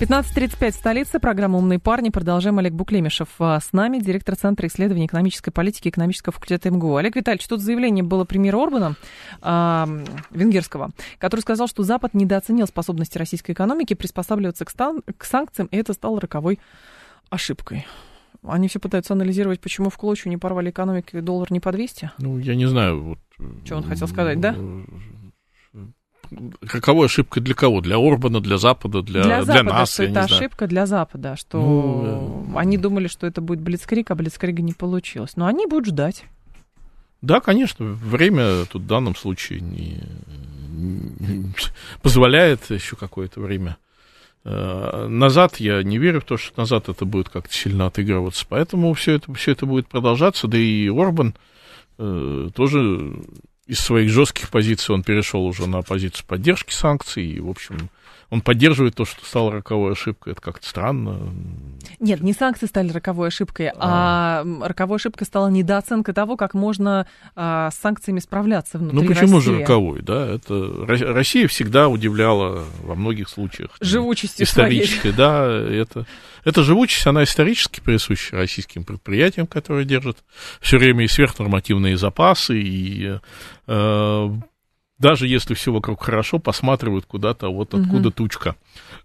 [0.00, 1.18] 15.35 столица.
[1.18, 2.10] Программа «Умные парни».
[2.10, 2.60] Продолжаем.
[2.60, 6.94] Олег Буклемишев а, с нами, директор Центра исследований экономической политики и экономического факультета МГУ.
[6.94, 8.94] Олег Витальевич, тут заявление было премьера Орбана,
[9.42, 15.68] э, венгерского, который сказал, что Запад недооценил способности российской экономики приспосабливаться к, стан- к санкциям,
[15.72, 16.60] и это стало роковой
[17.30, 17.84] ошибкой.
[18.42, 22.12] Они все пытаются анализировать, почему в клочью не порвали экономику и доллар не по 200?
[22.18, 23.02] Ну, я не знаю.
[23.02, 23.18] Вот,
[23.64, 24.56] что он хотел сказать, да?
[26.66, 27.80] Какова ошибка для кого?
[27.80, 29.92] Для Орбана, для Запада, для, для, Запада, для нас?
[29.92, 34.62] Что это ошибка для Запада, что ну, они думали, что это будет Блицкрик, а Блицкрига
[34.62, 35.32] не получилось.
[35.36, 36.24] Но они будут ждать.
[37.20, 40.02] Да, конечно, время тут в данном случае не,
[40.70, 41.52] не
[42.02, 43.76] позволяет еще какое-то время.
[44.44, 48.46] Э, назад я не верю в то, что назад это будет как-то сильно отыгрываться.
[48.48, 50.48] Поэтому все это, все это будет продолжаться.
[50.48, 51.34] Да и Орбан
[51.98, 53.14] э, тоже
[53.66, 57.24] из своих жестких позиций он перешел уже на позицию поддержки санкций.
[57.24, 57.90] И, в общем,
[58.30, 60.32] он поддерживает то, что стало роковой ошибкой.
[60.32, 61.18] Это как-то странно.
[61.98, 67.06] Нет, не санкции стали роковой ошибкой, а, а роковой ошибкой стала недооценка того, как можно
[67.34, 69.50] а, с санкциями справляться внутри Ну почему России.
[69.50, 70.26] же роковой, да?
[70.26, 73.70] Это Россия всегда удивляла во многих случаях.
[73.80, 75.16] Живучестью исторической, своей.
[75.16, 76.06] да, это
[76.44, 80.18] эта живучесть, она исторически присуща российским предприятиям, которые держат
[80.60, 83.18] все время и сверхнормативные запасы, и
[83.66, 84.30] э,
[85.00, 88.16] даже если все вокруг хорошо, посматривают куда-то вот откуда угу.
[88.16, 88.54] тучка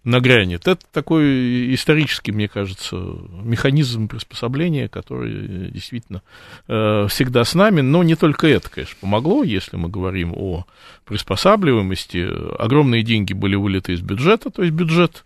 [0.03, 0.67] нагрянет.
[0.67, 2.97] Это такой исторический, мне кажется,
[3.41, 6.21] механизм приспособления, который действительно
[6.67, 10.65] э, всегда с нами, но не только это, конечно, помогло, если мы говорим о
[11.05, 12.27] приспосабливаемости.
[12.59, 15.23] Огромные деньги были вылиты из бюджета, то есть бюджет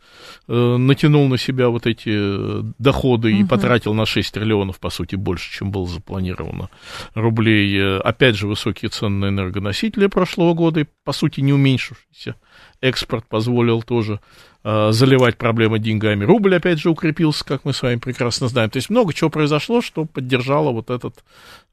[0.48, 3.42] э, натянул на себя вот эти доходы угу.
[3.42, 6.70] и потратил на 6 триллионов, по сути, больше, чем было запланировано
[7.16, 8.00] рублей.
[8.00, 12.36] Опять же, высокие цены на энергоносители прошлого года, и, по сути, не уменьшившийся
[12.82, 14.20] экспорт позволил тоже
[14.64, 16.26] э, заливать проблемы деньгами.
[16.26, 18.70] Рубль, опять же, укрепился, как мы с вами прекрасно знаем.
[18.70, 21.24] То есть много чего произошло, что поддержало вот этот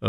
[0.01, 0.07] э,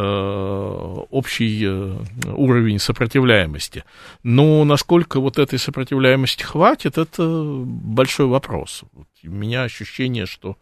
[1.10, 1.98] общий э,
[2.34, 3.84] уровень сопротивляемости.
[4.24, 7.24] Но насколько вот этой сопротивляемости хватит, это
[7.66, 8.84] большой вопрос.
[9.24, 10.56] У меня ощущение, что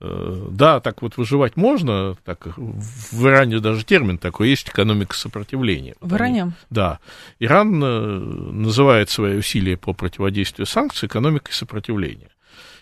[0.00, 5.94] да, так вот выживать можно, так в Иране даже термин такой есть, экономика сопротивления.
[6.00, 6.52] В Иране?
[6.70, 7.00] Да.
[7.38, 12.30] Иран э, называет свои усилия по противодействию санкций экономикой сопротивления.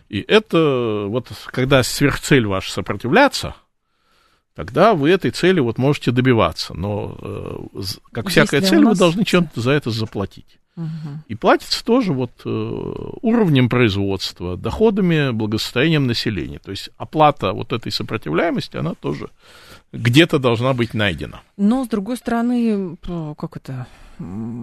[0.08, 3.56] И это вот когда сверхцель ваша сопротивляться,
[4.54, 6.74] тогда вы этой цели вот можете добиваться.
[6.74, 10.58] Но, э, как Если всякая цель, вы должны чем-то за это заплатить.
[11.28, 12.48] И платится тоже вот э,
[13.22, 16.58] уровнем производства, доходами, благосостоянием населения.
[16.58, 19.30] То есть оплата вот этой сопротивляемости, она тоже
[19.92, 21.40] где-то должна быть найдена.
[21.58, 22.96] Но, с другой стороны,
[23.36, 23.88] как это,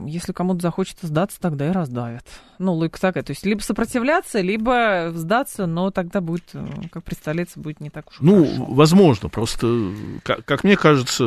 [0.05, 2.25] если кому-то захочется сдаться, тогда и раздавят.
[2.58, 3.21] Ну, логика такая.
[3.21, 8.08] То есть, либо сопротивляться, либо сдаться, но тогда будет, э, как представляется, будет не так
[8.10, 8.65] уж Ну, хорошо.
[8.69, 9.27] возможно.
[9.27, 9.91] Просто,
[10.23, 11.25] как, как мне кажется,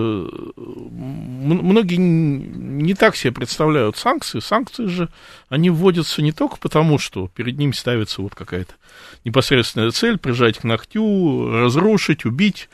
[0.57, 4.41] многие не так себе представляют санкции.
[4.41, 5.11] Санкции же,
[5.51, 8.73] они вводятся не только потому, что перед ним ставится вот какая-то
[9.27, 12.71] непосредственная цель, прижать к ногтю, разрушить, убить.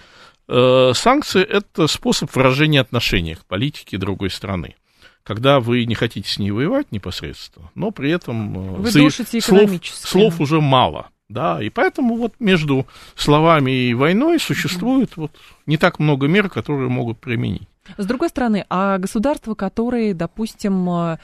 [0.49, 4.77] Э, санкции– это способ выражения отношения к политике другой страны
[5.25, 9.71] когда вы не хотите с ней воевать непосредственно, но при этом э, вы душите слов,
[9.83, 11.09] слов уже мало.
[11.31, 15.33] Да, и поэтому вот между словами и войной существует вот
[15.65, 17.67] не так много мер, которые могут применить.
[17.97, 21.19] С другой стороны, а государства, которые, допустим, э,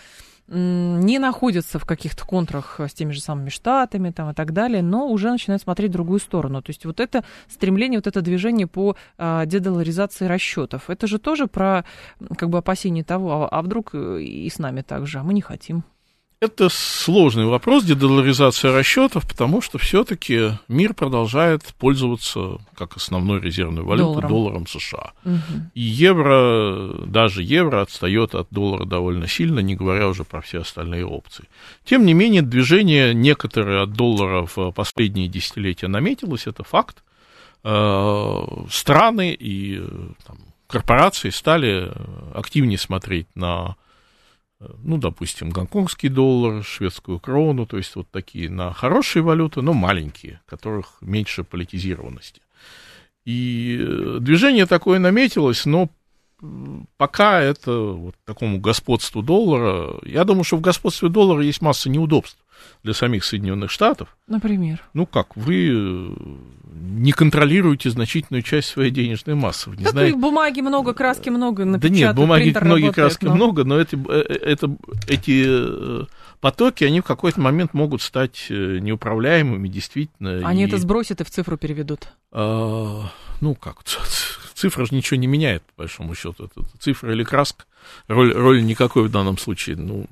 [0.50, 5.08] не находятся в каких-то контрах с теми же самыми штатами там, и так далее, но
[5.08, 6.60] уже начинают смотреть в другую сторону.
[6.60, 11.46] То есть вот это стремление, вот это движение по а, дедоларизации расчетов, это же тоже
[11.46, 11.84] про
[12.36, 15.42] как бы опасение того, а, а вдруг и с нами так же, а мы не
[15.42, 15.84] хотим.
[16.42, 24.22] Это сложный вопрос, дедоларизация расчетов, потому что все-таки мир продолжает пользоваться как основной резервной валютой
[24.22, 25.12] долларом, долларом США.
[25.26, 25.36] Угу.
[25.74, 31.04] И евро, даже евро отстает от доллара довольно сильно, не говоря уже про все остальные
[31.04, 31.44] опции.
[31.84, 37.04] Тем не менее, движение некоторые от доллара в последние десятилетия наметилось, это факт.
[37.64, 39.78] Э, страны и
[40.26, 41.92] там, корпорации стали
[42.32, 43.76] активнее смотреть на,
[44.60, 50.40] ну, допустим, гонконгский доллар, шведскую крону, то есть вот такие на хорошие валюты, но маленькие,
[50.46, 52.42] которых меньше политизированности.
[53.24, 55.88] И движение такое наметилось, но
[56.96, 62.38] пока это вот такому господству доллара, я думаю, что в господстве доллара есть масса неудобств
[62.82, 64.16] для самих Соединенных Штатов.
[64.26, 64.82] Например?
[64.94, 66.16] Ну как, вы э,
[66.72, 69.70] не контролируете значительную часть своей денежной массы.
[69.70, 70.16] Не так знаете...
[70.16, 73.34] бумаги много, краски много, Да нет, бумаги много, краски но...
[73.34, 74.76] много, но это, э, это,
[75.08, 76.06] эти
[76.40, 80.46] потоки, они в какой-то момент могут стать неуправляемыми, действительно.
[80.46, 80.66] Они и...
[80.66, 82.08] это сбросят и в цифру переведут?
[82.32, 83.82] А, ну как,
[84.60, 86.44] цифра же ничего не меняет, по большому счету.
[86.44, 87.64] Это цифра или краска
[88.08, 90.06] роль, роль никакой в данном случае ну,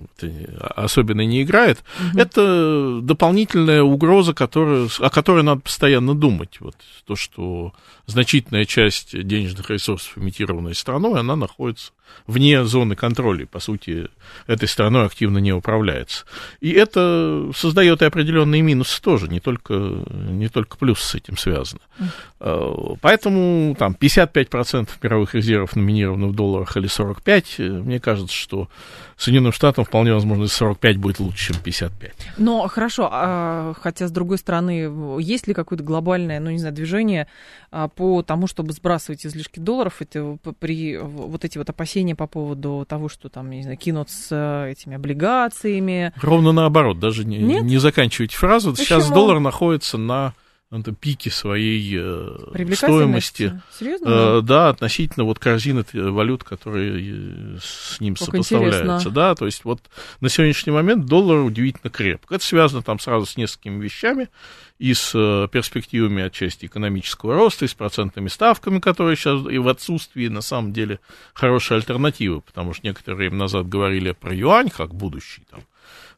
[0.77, 1.83] особенно не играет.
[2.13, 2.19] Угу.
[2.19, 6.61] Это дополнительная угроза, которая, о которой надо постоянно думать.
[6.61, 7.73] Вот то, что
[8.07, 11.93] значительная часть денежных ресурсов, имитированной страной, она находится
[12.27, 14.09] вне зоны контроля, по сути,
[14.47, 16.25] этой страной активно не управляется.
[16.61, 21.81] И это создает и определенные минусы тоже, не только, не только плюсы с этим связаны.
[22.41, 22.99] Uh.
[23.01, 28.69] Поэтому там 55% мировых резервов номинированы в долларах или 45%, мне кажется, что
[29.17, 32.15] Соединенным Штатам вполне возможно 45 будет лучше, чем 55.
[32.39, 37.27] Но хорошо, а, хотя с другой стороны, есть ли какое-то глобальное, ну не знаю, движение
[37.71, 42.87] а, по тому, чтобы сбрасывать излишки долларов, это при вот эти вот опасения по поводу
[42.89, 46.13] того, что там, не знаю, кинут с э, этими облигациями?
[46.21, 48.71] Ровно наоборот, даже не, не заканчивайте фразу.
[48.71, 48.87] Почему?
[48.87, 50.35] Сейчас доллар находится на
[50.71, 53.61] на пике своей э, стоимости.
[53.73, 54.09] Серьезно?
[54.09, 58.83] Э, да, относительно вот корзины валют, которые э, с ним как сопоставляются.
[58.83, 59.11] Интересно.
[59.11, 59.81] Да, то есть вот
[60.21, 62.31] на сегодняшний момент доллар удивительно крепк.
[62.31, 64.29] Это связано там сразу с несколькими вещами
[64.79, 65.13] и с
[65.51, 70.75] перспективами отчасти экономического роста, и с процентными ставками, которые сейчас и в отсутствии на самом
[70.75, 71.01] деле
[71.33, 75.61] хорошие альтернативы, потому что некоторое время назад говорили про юань как будущий там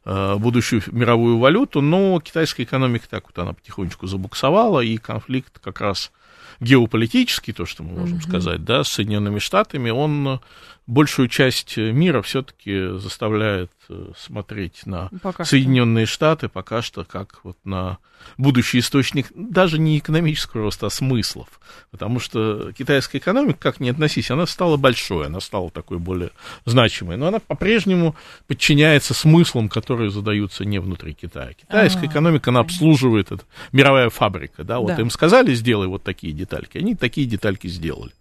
[0.03, 6.11] будущую мировую валюту, но китайская экономика так вот она потихонечку забуксовала, и конфликт как раз
[6.59, 8.27] геополитический, то, что мы можем mm-hmm.
[8.27, 10.39] сказать, да, с Соединенными Штатами, он
[10.87, 16.13] большую часть мира все-таки заставляет э, смотреть на пока Соединенные что.
[16.15, 17.97] Штаты пока что как вот на
[18.37, 21.47] будущий источник даже не экономического роста, а смыслов.
[21.91, 26.31] Потому что китайская экономика, как ни относись, она стала большой, она стала такой более
[26.65, 27.17] значимой.
[27.17, 28.15] Но она по-прежнему
[28.47, 31.53] подчиняется смыслам, которые задаются не внутри Китая.
[31.53, 32.11] Китайская А-а-а.
[32.11, 35.01] экономика, она обслуживает это, мировая фабрика, да, вот да.
[35.01, 38.11] им сказали, сделай вот такие детальки, они такие детальки сделали.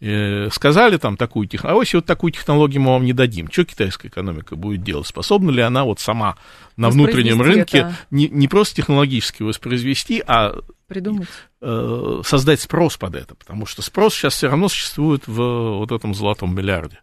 [0.00, 3.64] Э, сказали там такую технологию, а если вот такую технологию мы вам не дадим, что
[3.64, 5.08] китайская экономика будет делать?
[5.08, 6.36] Способна ли она вот сама
[6.76, 10.54] на внутреннем рынке не, не просто технологически воспроизвести, а
[10.86, 11.28] придумать.
[11.60, 16.14] Э, создать спрос под это, потому что спрос сейчас все равно существует в вот этом
[16.14, 17.00] золотом миллиарде.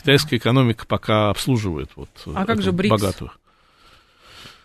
[0.00, 2.90] Китайская экономика пока обслуживает вот а как же БРИКС?
[2.90, 3.30] богатую.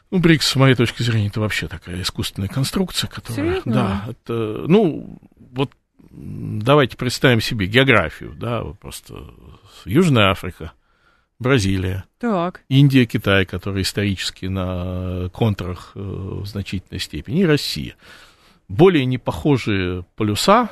[0.10, 3.50] Ну, БРИКС, с моей точки зрения, это вообще такая искусственная конструкция, которая...
[3.50, 3.74] Серьезно?
[3.74, 5.20] Да, это, ну,
[5.52, 5.72] вот
[6.18, 9.16] давайте представим себе географию, да, просто
[9.86, 10.74] Южная Африка,
[11.40, 12.64] Бразилия, так.
[12.68, 17.96] Индия, Китай, которые исторически на контрах э, в значительной степени, и Россия.
[18.68, 20.72] Более непохожие полюса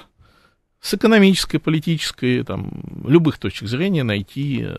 [0.81, 2.71] с экономической, политической, там,
[3.08, 4.75] любых точек зрения найти э,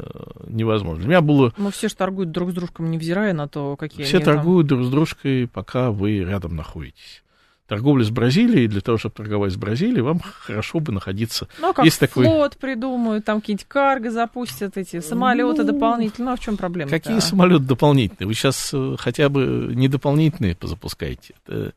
[0.49, 1.05] невозможно.
[1.05, 1.55] У меня было...
[1.57, 4.79] Но все же торгуют друг с дружкой, невзирая на то, какие Все торгуют там...
[4.79, 7.23] друг с дружкой, пока вы рядом находитесь
[7.67, 11.49] торговля с Бразилией, для того, чтобы торговать с Бразилией, вам хорошо бы находиться.
[11.61, 12.61] Ну, а как Есть флот такой...
[12.61, 16.27] придумают, там какие-нибудь карго запустят, эти самолеты ну, дополнительные.
[16.27, 16.91] Ну, а в чем проблема?
[16.91, 18.27] Какие самолеты дополнительные?
[18.27, 21.35] Вы сейчас э, хотя бы не дополнительные позапускаете.
[21.47, 21.73] Это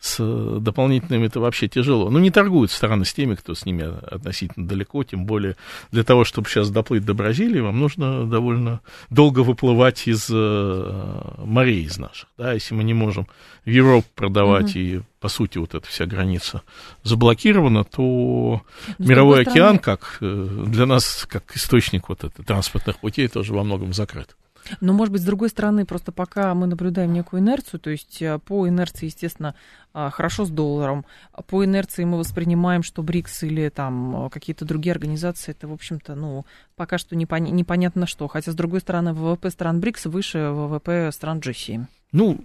[0.00, 2.10] с дополнительными это вообще тяжело.
[2.10, 5.56] Ну, не торгуют страны с теми, кто с ними относительно далеко, тем более
[5.90, 11.84] для того, чтобы сейчас доплыть до Бразилии, вам нужно довольно долго выплывать из э, морей
[11.84, 12.28] из наших.
[12.38, 13.26] Да, если мы не можем
[13.64, 14.78] в Европу продавать угу.
[14.78, 16.60] и по сути, вот эта вся граница
[17.02, 18.60] заблокирована, то
[18.98, 23.64] Но мировой океан, как э, для нас, как источник вот этой транспортных путей, тоже во
[23.64, 24.36] многом закрыт.
[24.82, 28.38] Но, может быть, с другой стороны, просто пока мы наблюдаем некую инерцию, то есть э,
[28.38, 29.54] по инерции, естественно,
[29.94, 31.06] а, хорошо с долларом,
[31.46, 36.44] по инерции мы воспринимаем, что БРИКС или там какие-то другие организации, это, в общем-то, ну,
[36.76, 38.28] пока что непон- непонятно что.
[38.28, 41.86] Хотя, с другой стороны, ВВП стран БРИКС выше ВВП стран G7.
[42.14, 42.38] Ну,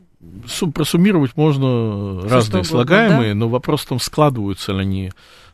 [0.73, 3.39] просуммировать можно Все разные слагаемые, да?
[3.39, 5.11] но вопрос в том, складываются ли они.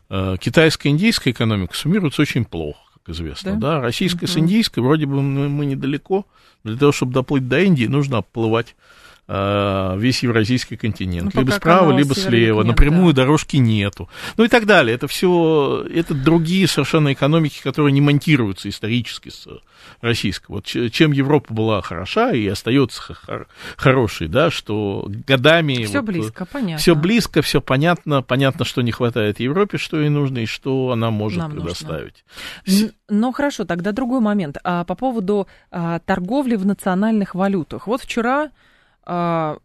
[0.08, 3.52] Э, китайская, индийская экономика суммируется очень плохо, как известно.
[3.52, 3.58] Да?
[3.58, 3.80] Да?
[3.82, 4.32] Российская угу.
[4.32, 6.24] с индийской, вроде бы мы, недалеко.
[6.64, 8.74] Для того, чтобы доплыть до Индии, нужно оплывать
[9.28, 11.34] весь евразийский континент.
[11.34, 12.62] Ну, либо справа, либо слева.
[12.62, 13.22] Напрямую да.
[13.22, 14.08] дорожки нету.
[14.36, 14.94] Ну и так далее.
[14.94, 19.48] Это все, это другие совершенно экономики, которые не монтируются исторически с
[20.00, 20.46] российской.
[20.52, 25.84] Вот чем Европа была хороша и остается хор- хорошей, да, что годами...
[25.84, 26.78] Все вот, близко, понятно.
[26.78, 28.22] Все близко, все понятно.
[28.22, 32.24] Понятно, что не хватает Европе, что ей нужно, и что она может Нам предоставить.
[32.64, 32.90] Нужно.
[33.08, 34.58] Ну хорошо, тогда другой момент.
[34.62, 37.88] А, по поводу а, торговли в национальных валютах.
[37.88, 38.50] Вот вчера...
[39.06, 39.58] А,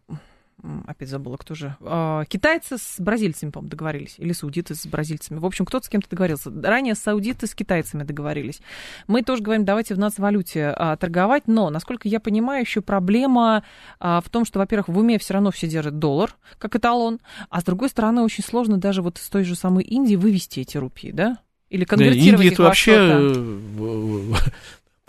[0.86, 5.40] опять забыла, кто же, а, китайцы с бразильцами, по-моему, договорились, или саудиты с бразильцами.
[5.40, 6.52] В общем, кто-то с кем-то договорился.
[6.62, 8.60] Ранее саудиты с китайцами договорились.
[9.08, 13.64] Мы тоже говорим, давайте в нацвалюте а, торговать, но, насколько я понимаю, еще проблема
[13.98, 17.18] в том, что, во-первых, в уме все равно все держат доллар, как эталон,
[17.50, 20.76] а с другой стороны, очень сложно даже вот с той же самой Индии вывести эти
[20.76, 21.38] рупии, да?
[21.70, 22.94] Или конвертировать да, Индия это вообще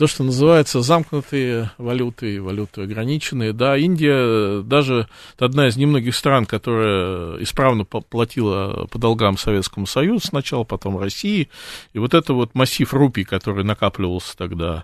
[0.03, 3.53] то, что называется замкнутые валюты, валюты ограниченные.
[3.53, 5.07] Да, Индия даже
[5.39, 11.47] одна из немногих стран, которая исправно платила по долгам Советскому Союзу сначала, потом России.
[11.93, 14.83] И вот это вот массив рупий, который накапливался тогда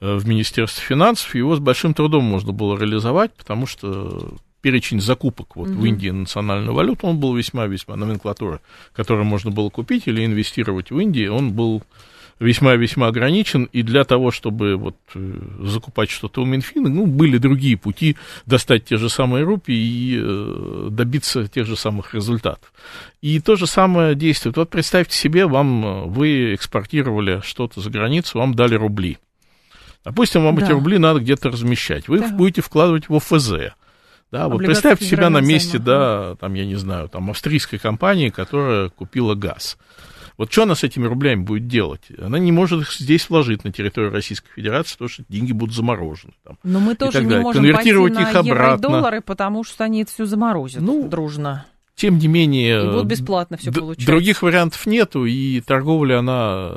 [0.00, 5.56] э, в Министерстве финансов, его с большим трудом можно было реализовать, потому что перечень закупок
[5.56, 5.76] вот, mm-hmm.
[5.76, 8.62] в Индии национальную валюту, он был весьма-весьма номенклатура,
[8.94, 11.82] которую можно было купить или инвестировать в Индии, он был
[12.40, 17.76] весьма-весьма ограничен, и для того, чтобы вот э, закупать что-то у Минфина, ну, были другие
[17.76, 18.16] пути
[18.46, 22.72] достать те же самые рупии и э, добиться тех же самых результатов.
[23.22, 24.56] И то же самое действует.
[24.56, 29.18] Вот представьте себе, вам, э, вы экспортировали что-то за границу, вам дали рубли.
[30.04, 30.64] Допустим, вам да.
[30.64, 32.08] эти рубли надо где-то размещать.
[32.08, 32.28] Вы да.
[32.28, 33.74] будете вкладывать в ОФЗ.
[34.30, 38.88] Да, вот представьте себя на месте, да, там, я не знаю, там, австрийской компании, которая
[38.88, 39.78] купила газ.
[40.36, 42.02] Вот что она с этими рублями будет делать?
[42.20, 46.32] Она не может их здесь вложить на территорию Российской Федерации, потому что деньги будут заморожены.
[46.42, 48.88] Там, Но мы тоже не можем Конвертировать пойти на их обратно.
[48.88, 51.66] доллары, потому что они это все заморозят ну, дружно.
[51.94, 52.82] Тем не менее...
[52.82, 54.04] И будут бесплатно все получать.
[54.04, 56.72] Других вариантов нету, и торговля, она...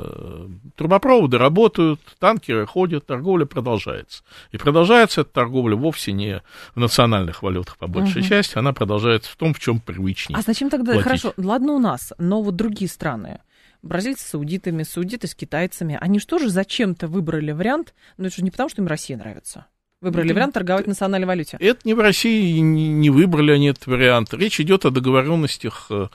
[0.76, 4.22] Трубопроводы работают, танкеры ходят, торговля продолжается.
[4.52, 6.40] И продолжается эта торговля вовсе не
[6.76, 8.28] в национальных валютах, по большей угу.
[8.28, 10.38] части, она продолжается в том, в чем привычнее.
[10.38, 10.92] А зачем тогда...
[10.92, 11.02] Платить.
[11.02, 13.40] Хорошо, ладно у нас, но вот другие страны,
[13.82, 18.50] бразильцы с саудитами, саудиты с китайцами, они же зачем-то выбрали вариант, но это же не
[18.50, 19.66] потому, что им Россия нравится.
[20.00, 21.56] Выбрали вариант торговать в национальной валюте.
[21.58, 24.32] Это не в России, не выбрали они этот вариант.
[24.32, 26.06] Речь идет о договоренностях э,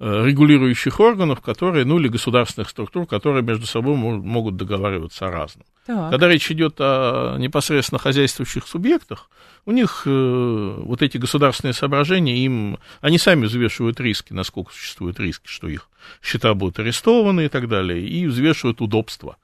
[0.00, 5.64] регулирующих органов, которые, ну или государственных структур, которые между собой могут договариваться о разном.
[5.86, 6.10] Так.
[6.10, 9.30] Когда речь идет о непосредственно хозяйствующих субъектах,
[9.66, 15.46] у них э, вот эти государственные соображения, им, они сами взвешивают риски, насколько существуют риски,
[15.46, 15.88] что их
[16.22, 19.36] счета будут арестованы и так далее, и взвешивают удобства.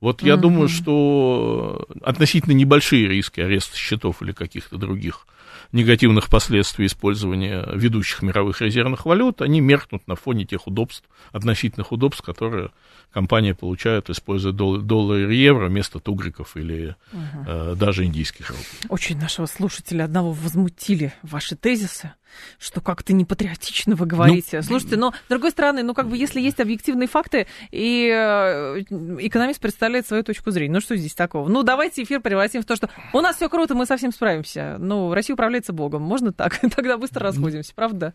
[0.00, 0.36] Вот я mm-hmm.
[0.36, 5.26] думаю, что относительно небольшие риски ареста счетов или каких-то других
[5.72, 12.22] негативных последствий использования ведущих мировых резервных валют, они меркнут на фоне тех удобств, относительных удобств,
[12.22, 12.70] которые
[13.12, 17.44] компания получает, используя дол- доллары и евро вместо тугриков или угу.
[17.46, 18.64] э, даже индийских рупий.
[18.88, 22.12] Очень нашего слушателя одного возмутили ваши тезисы
[22.58, 24.58] что как-то непатриотично вы говорите.
[24.58, 28.82] Ну, Слушайте, но с другой стороны, ну как бы если есть объективные факты, и э,
[29.20, 31.48] экономист представляет свою точку зрения, ну что здесь такого?
[31.48, 34.76] Ну давайте эфир превратим в то, что у нас все круто, мы совсем справимся.
[34.78, 36.02] Ну, Россия управляется Богом.
[36.02, 36.58] Можно так?
[36.74, 38.14] Тогда быстро расходимся, правда?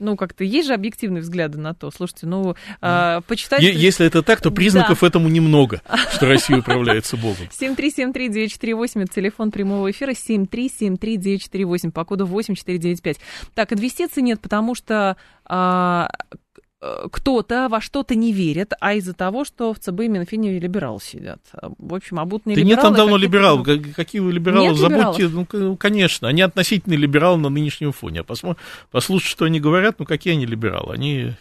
[0.00, 1.90] Ну, как-то есть же объективные взгляды на то.
[1.90, 3.62] Слушайте, ну, э, почитать...
[3.62, 5.06] Если это так, то признаков да.
[5.06, 5.82] этому немного,
[6.12, 7.46] что Россия управляется Богом.
[7.50, 13.18] 7373948, это телефон прямого эфира, 7373948, по коду 8495.
[13.54, 16.49] Так, инвестиций нет, потому что а, Э,
[16.80, 21.40] кто-то во что-то не верит, а из-за того, что в ЦБ и Минфине либералы сидят.
[21.78, 22.76] В общем, обутные да либералы...
[22.76, 23.66] нет там давно либералов.
[23.94, 24.68] Какие вы либералы?
[24.68, 25.48] Нет Забудьте, либералов?
[25.52, 28.20] ну, конечно, они относительно либералы на нынешнем фоне.
[28.20, 30.94] А посмотри, послушать, что они говорят, ну, какие они либералы?
[30.94, 31.32] Они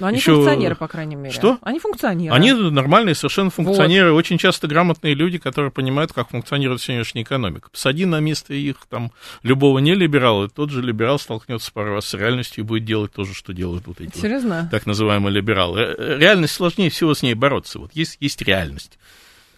[0.00, 0.34] но они еще...
[0.34, 1.34] функционеры, по крайней мере.
[1.34, 1.58] Что?
[1.62, 2.34] Они функционеры.
[2.34, 4.18] Они нормальные совершенно функционеры, вот.
[4.18, 7.68] очень часто грамотные люди, которые понимают, как функционирует сегодняшняя экономика.
[7.70, 12.06] Посади на место их там любого не либерала, и тот же либерал столкнется пару раз
[12.06, 14.62] с реальностью и будет делать то же, что делают вот эти Серьезно?
[14.62, 15.80] Вот, так называемые либералы.
[15.80, 17.78] Э, реальность сложнее всего с ней бороться.
[17.78, 18.98] Вот есть, есть реальность.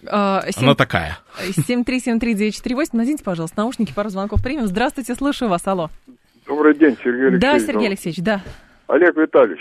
[0.06, 0.64] А, 7...
[0.64, 1.18] Она такая.
[1.48, 2.88] 7373948.
[2.92, 4.66] Наденьте, пожалуйста, наушники, пару звонков примем.
[4.66, 5.90] Здравствуйте, слушаю вас, алло.
[6.46, 7.40] Добрый день, Сергей Алексеевич.
[7.40, 8.42] Да, Сергей Алексеевич, да.
[8.88, 9.60] Олег Витальевич,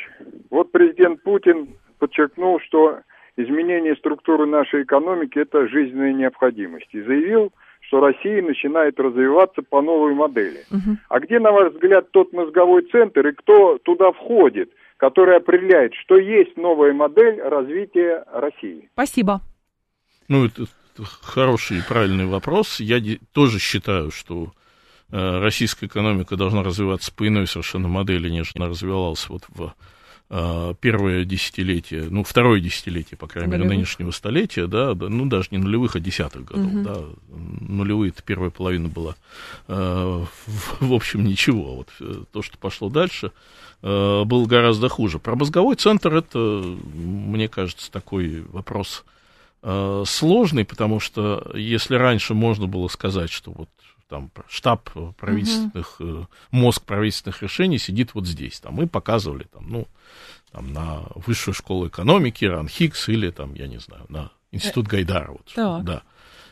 [0.52, 3.00] вот президент Путин подчеркнул, что
[3.38, 6.90] изменение структуры нашей экономики– это жизненная необходимость.
[6.92, 7.52] И заявил,
[7.88, 10.64] что Россия начинает развиваться по новой модели.
[10.70, 10.98] Угу.
[11.10, 16.18] А где, на ваш взгляд, тот мозговой центр и кто туда входит, который определяет, что
[16.18, 18.90] есть новая модель развития России?
[18.94, 19.42] Спасибо.
[20.28, 20.66] Ну, это
[21.24, 22.80] хороший и правильный вопрос.
[22.80, 23.00] Я
[23.34, 24.52] тоже считаю, что
[25.10, 29.74] российская экономика должна развиваться по иной совершенно модели, нежели она развивалась вот в
[30.80, 33.70] первое десятилетие, ну, второе десятилетие, по крайней нулевых.
[33.70, 36.84] мере, нынешнего столетия, да, ну, даже не нулевых, а десятых годов, угу.
[36.84, 36.98] да,
[37.60, 39.16] нулевые это первая половина была,
[39.68, 39.74] э,
[40.46, 43.34] в, в общем, ничего, вот э, то, что пошло дальше,
[43.82, 45.20] э, было гораздо хуже.
[45.20, 49.04] Про мозговой центр это, мне кажется, такой вопрос
[49.64, 53.70] э, сложный, потому что если раньше можно было сказать, что вот
[54.12, 56.28] там штаб правительственных, угу.
[56.52, 58.60] мозг правительственных решений сидит вот здесь.
[58.60, 59.88] Там мы показывали там, ну,
[60.52, 65.32] там, на высшую школу экономики, РАНХИКС или там, я не знаю, на институт Гайдара.
[65.32, 65.84] Вот, так.
[65.86, 66.04] да.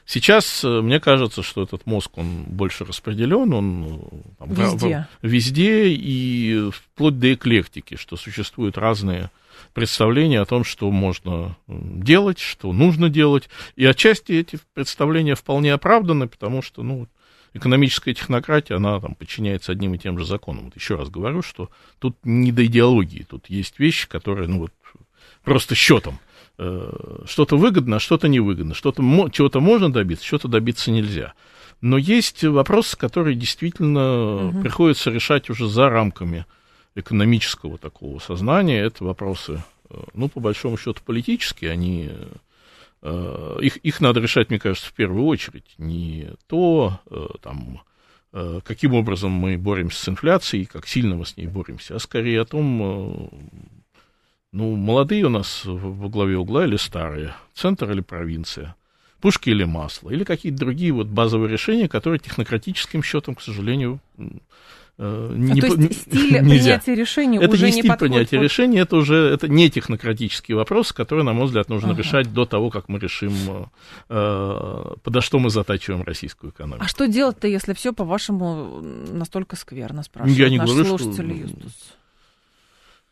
[0.06, 5.08] Сейчас э, мне кажется, что этот мозг, он больше распределен, он там, везде.
[5.22, 9.32] В, везде и вплоть до эклектики, что существуют разные
[9.74, 13.50] представления о том, что можно делать, что нужно делать.
[13.76, 17.08] И отчасти эти представления вполне оправданы, потому что, ну,
[17.54, 20.66] экономическая технократия, она там подчиняется одним и тем же законам.
[20.66, 21.70] Вот еще раз говорю, что
[22.00, 24.72] тут не до идеологии, тут есть вещи, которые, ну вот,
[25.44, 26.20] просто счетом.
[26.58, 28.74] Э, что-то выгодно, а что-то невыгодно.
[28.74, 31.34] Что-то, чего-то можно добиться, чего-то добиться нельзя.
[31.82, 34.62] Но есть вопросы, которые действительно угу.
[34.62, 36.46] приходится решать уже за рамками
[36.96, 38.82] экономического такого сознания.
[38.82, 42.26] Это вопросы, э, ну, по большому счету, политические, они Э,
[43.62, 45.74] их, их надо решать, мне кажется, в первую очередь.
[45.78, 47.82] Не то, э, там,
[48.34, 52.42] э, каким образом мы боремся с инфляцией, как сильно мы с ней боремся, а скорее
[52.42, 53.32] о том,
[54.52, 58.76] ну, молодые у нас во главе угла или старые, центр или провинция,
[59.22, 64.26] пушки или масло, или какие-то другие вот базовые решения, которые технократическим счетом, к сожалению, Э,
[65.00, 66.80] не, а, то есть стиль нельзя.
[66.80, 68.44] принятия решений это уже не стиль не принятия вот...
[68.44, 72.00] решений, это уже это не технократический вопрос, который, на мой взгляд, нужно ага.
[72.00, 73.34] решать до того, как мы решим,
[74.10, 76.84] э, подо что мы затачиваем российскую экономику.
[76.84, 81.24] А что делать-то, если все, по-вашему, настолько скверно, спрашивают Я не наш говорю, слушатель что...
[81.24, 81.94] Юстус?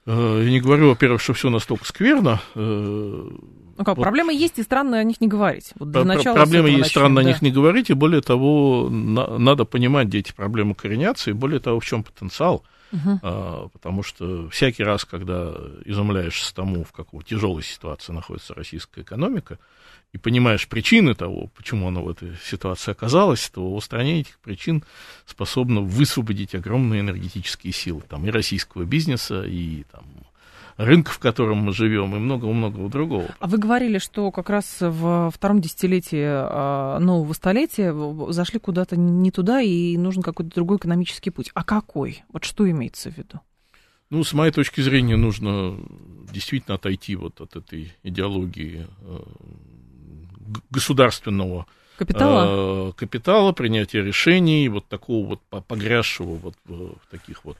[0.08, 2.42] Э, я не говорю, во-первых, что все настолько скверно.
[2.56, 3.30] Э,
[3.78, 4.04] ну как, вот.
[4.04, 5.74] проблемы есть, и странно о них не говорить.
[5.78, 7.22] Вот для начала проблемы есть, начнем, странно да.
[7.22, 11.34] о них не говорить, и более того, на, надо понимать, где эти проблемы коренятся, и
[11.34, 12.64] более того, в чем потенциал.
[12.92, 13.20] Угу.
[13.22, 15.54] А, потому что всякий раз, когда
[15.86, 19.60] изумляешься тому, в какой тяжелой ситуации находится российская экономика,
[20.14, 24.84] и понимаешь причины того, почему она в этой ситуации оказалась, то устранение этих причин
[25.26, 30.06] способно высвободить огромные энергетические силы там, и российского бизнеса, и там,
[30.78, 33.26] рынка, в котором мы живем, и много-много другого.
[33.40, 37.94] А вы говорили, что как раз в втором десятилетии а, нового столетия
[38.32, 41.52] зашли куда-то не туда, и нужен какой-то другой экономический путь.
[41.54, 42.24] А какой?
[42.32, 43.42] Вот что имеется в виду?
[44.10, 45.78] Ну, с моей точки зрения, нужно
[46.32, 49.20] действительно отойти вот от этой идеологии э,
[50.70, 51.66] государственного
[51.98, 57.58] капитала, э, капитала принятия решений, вот такого вот погрязшего вот в таких вот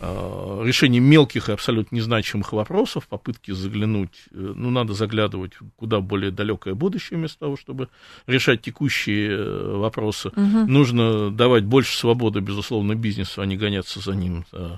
[0.00, 6.30] э, решений мелких и абсолютно незначимых вопросов, попытки заглянуть, э, ну, надо заглядывать куда более
[6.30, 7.88] далекое будущее, вместо того, чтобы
[8.26, 10.28] решать текущие э, вопросы.
[10.28, 10.66] Угу.
[10.66, 14.76] Нужно давать больше свободы, безусловно, бизнесу, а не гоняться за ним Э,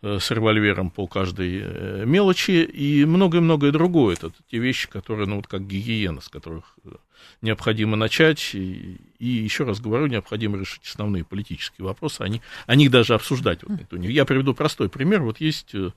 [0.00, 4.14] с револьвером по каждой э, мелочи и многое-многое другое.
[4.14, 6.90] Это те вещи, которые, ну, вот как гигиена, с которых э,
[7.42, 8.54] необходимо начать.
[8.54, 13.60] И, и еще раз говорю, необходимо решить основные политические вопросы, они, о них даже обсуждать
[13.62, 13.80] вот.
[14.04, 15.22] Я приведу простой пример.
[15.22, 15.90] Вот есть э,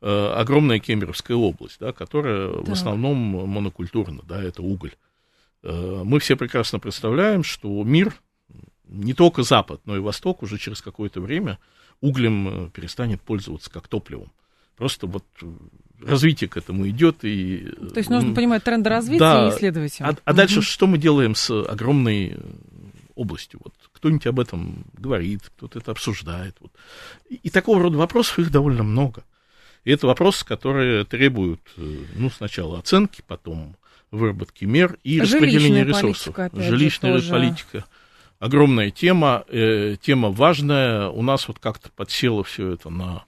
[0.00, 2.62] огромная Кемеровская область, да, которая да.
[2.62, 4.92] в основном монокультурна, да, это уголь.
[5.62, 8.14] Э, мы все прекрасно представляем, что мир,
[8.88, 11.58] не только Запад, но и Восток уже через какое-то время
[12.02, 14.30] углем э, перестанет пользоваться как топливом.
[14.76, 15.46] Просто вот э,
[16.04, 17.24] развитие к этому идет.
[17.24, 20.10] И, То есть нужно понимать тренды развития да, и исследовать его.
[20.10, 20.36] А, а угу.
[20.36, 22.40] дальше что мы делаем с огромной э,
[23.14, 23.60] областью?
[23.64, 26.56] Вот кто-нибудь об этом говорит, кто-то это обсуждает.
[26.60, 26.72] Вот.
[27.30, 29.22] И, и такого рода вопросов их довольно много.
[29.84, 33.76] И это вопросы, которые требуют, ну, сначала оценки, потом
[34.12, 36.34] выработки мер и Жилищная распределения ресурсов.
[36.34, 37.84] Политика, Жилищная же, политика
[38.42, 41.08] огромная тема, э, тема важная.
[41.08, 43.24] У нас вот как-то подсело все это на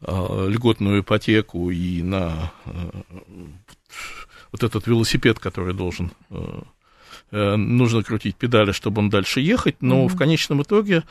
[0.00, 2.70] э, льготную ипотеку и на э,
[4.50, 6.60] вот этот велосипед, который должен э,
[7.30, 10.08] э нужно крутить педали, чтобы он дальше ехать, но mm-hmm.
[10.08, 11.04] в конечном итоге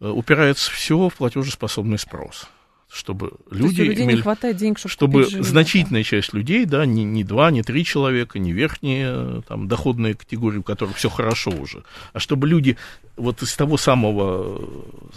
[0.00, 2.46] э, упирается все в платежеспособный спрос
[2.94, 6.04] чтобы люди людей имели, не хватает денег, чтобы, чтобы значительная да.
[6.04, 10.62] часть людей, да, не, не два, не три человека, не верхние там доходные категории, у
[10.62, 11.82] которых все хорошо уже,
[12.12, 12.76] а чтобы люди
[13.16, 14.64] вот из того самого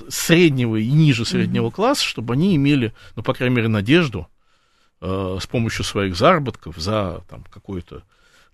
[0.10, 1.72] среднего и ниже среднего mm-hmm.
[1.72, 4.28] класса, чтобы они имели, ну, по крайней мере, надежду
[5.02, 8.02] э, с помощью своих заработков за там какое-то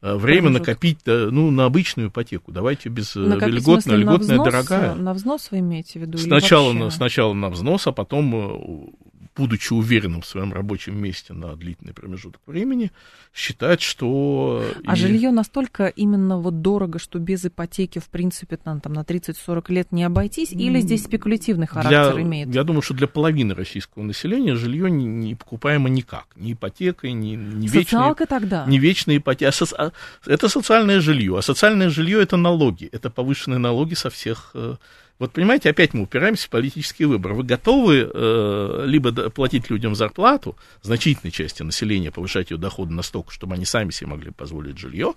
[0.04, 0.68] Э, время промежуток.
[0.68, 2.52] накопить ну, на обычную ипотеку.
[2.52, 4.96] Давайте без накопить, льготная, льготная на взнос, дорогая.
[4.96, 6.18] На взнос вы имеете в виду?
[6.18, 8.94] Сначала, на, сначала на взнос, а потом
[9.36, 12.92] будучи уверенным в своем рабочем месте на длительный промежуток времени,
[13.34, 14.64] считать, что...
[14.86, 14.96] А и...
[14.96, 19.92] жилье настолько именно вот дорого, что без ипотеки, в принципе, там, там на 30-40 лет
[19.92, 22.54] не обойтись, или здесь спекулятивный характер для, имеет?
[22.54, 26.26] Я думаю, что для половины российского населения жилье не, не покупаемо никак.
[26.36, 28.16] Ни ипотекой, ни, ни вечной...
[28.28, 28.66] тогда?
[28.66, 29.52] Не вечная ипотека.
[29.78, 29.84] А.
[29.84, 29.92] А,
[30.26, 31.38] это социальное жилье.
[31.38, 32.90] А социальное жилье это налоги.
[32.92, 34.76] Это повышенные налоги со всех э,
[35.24, 37.32] вот понимаете, опять мы упираемся в политический выбор.
[37.32, 43.56] Вы готовы э, либо платить людям зарплату, значительной части населения повышать ее доходы настолько, чтобы
[43.56, 45.14] они сами себе могли позволить жилье,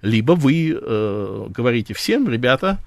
[0.00, 2.78] либо вы э, говорите всем, ребята,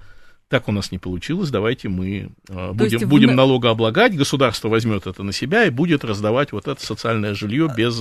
[0.48, 3.34] так у нас не получилось, давайте мы э, будем, есть, будем в...
[3.34, 8.00] налогооблагать, государство возьмет это на себя и будет раздавать вот это социальное жилье без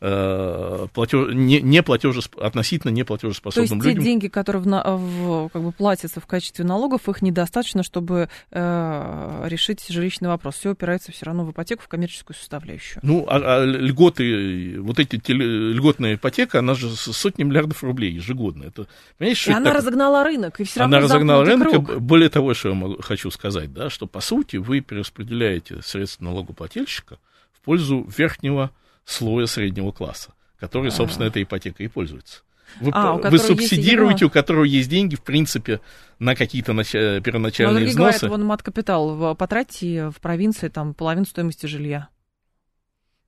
[0.00, 2.38] э, платеж, не, не платежесп...
[2.38, 4.02] относительно неплатежеспособным То есть людям.
[4.02, 9.44] те деньги, которые в, в, как бы платятся в качестве налогов, их недостаточно, чтобы э,
[9.48, 10.56] решить жилищный вопрос.
[10.56, 13.00] Все опирается все равно в ипотеку, в коммерческую составляющую.
[13.02, 18.64] Ну, а, а льготы, вот эти теле, льготная ипотека, она же сотни миллиардов рублей ежегодно.
[18.64, 18.86] Это,
[19.18, 19.76] понимаешь, и она так...
[19.76, 22.00] разогнала рынок, и все равно она разогнала рынок, круг.
[22.00, 27.18] Более того, что я могу, хочу сказать, да, что по сути вы перераспределяете средства налогоплательщика
[27.52, 28.70] в пользу верхнего
[29.04, 30.96] слоя среднего класса, который, А-а-а.
[30.96, 32.42] собственно, этой ипотекой и пользуется.
[32.80, 35.80] Вы, а, вы субсидируете, у которого есть деньги, в принципе,
[36.18, 36.92] на какие-то нач...
[36.92, 38.20] первоначальные Но взносы.
[38.20, 42.08] говорят, вон мат-капитал, потратьте в провинции там половину стоимости жилья.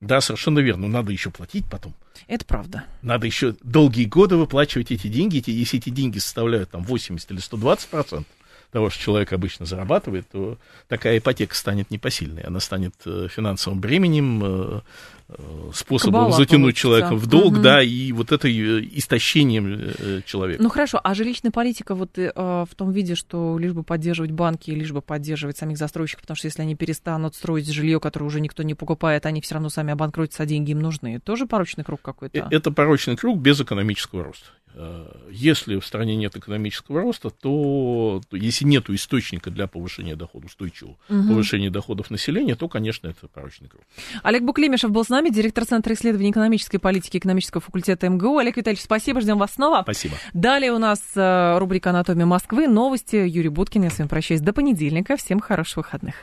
[0.01, 0.87] Да, совершенно верно.
[0.87, 1.93] Надо еще платить потом.
[2.27, 2.83] Это правда.
[3.01, 5.43] Надо еще долгие годы выплачивать эти деньги.
[5.45, 8.27] Если эти деньги составляют там 80 или 120 процентов,
[8.75, 10.57] того, что человек обычно зарабатывает, то
[10.89, 12.41] такая ипотека станет непосильной.
[12.41, 14.81] Она станет э, финансовым бременем, э,
[15.29, 16.81] э, способом Кабала затянуть получится.
[16.81, 17.61] человека в долг, угу.
[17.61, 19.93] да, и вот это истощением
[20.25, 20.61] человека.
[20.61, 24.91] Ну хорошо, а жилищная политика вот в том виде, что лишь бы поддерживать банки, лишь
[24.91, 28.73] бы поддерживать самих застройщиков, потому что если они перестанут строить жилье, которое уже никто не
[28.73, 31.21] покупает, они все равно сами обанкротятся, а деньги им нужны.
[31.21, 32.45] Тоже порочный круг какой-то?
[32.51, 34.47] Это порочный круг без экономического роста.
[34.77, 40.49] Э, если в стране нет экономического роста, то, то если нет источника для повышения доходов,
[40.51, 41.27] устойчивого угу.
[41.29, 43.83] повышения доходов населения, то, конечно, это порочный круг.
[44.21, 48.37] Олег Буклемишев был с нами, директор Центра исследований экономической политики экономического факультета МГУ.
[48.37, 49.81] Олег Витальевич, спасибо, ждем вас снова.
[49.83, 50.15] Спасибо.
[50.33, 53.15] Далее у нас э, рубрика «Анатомия Москвы», новости.
[53.15, 55.15] Юрий Буткин, я с вами прощаюсь до понедельника.
[55.15, 56.15] Всем хороших выходных.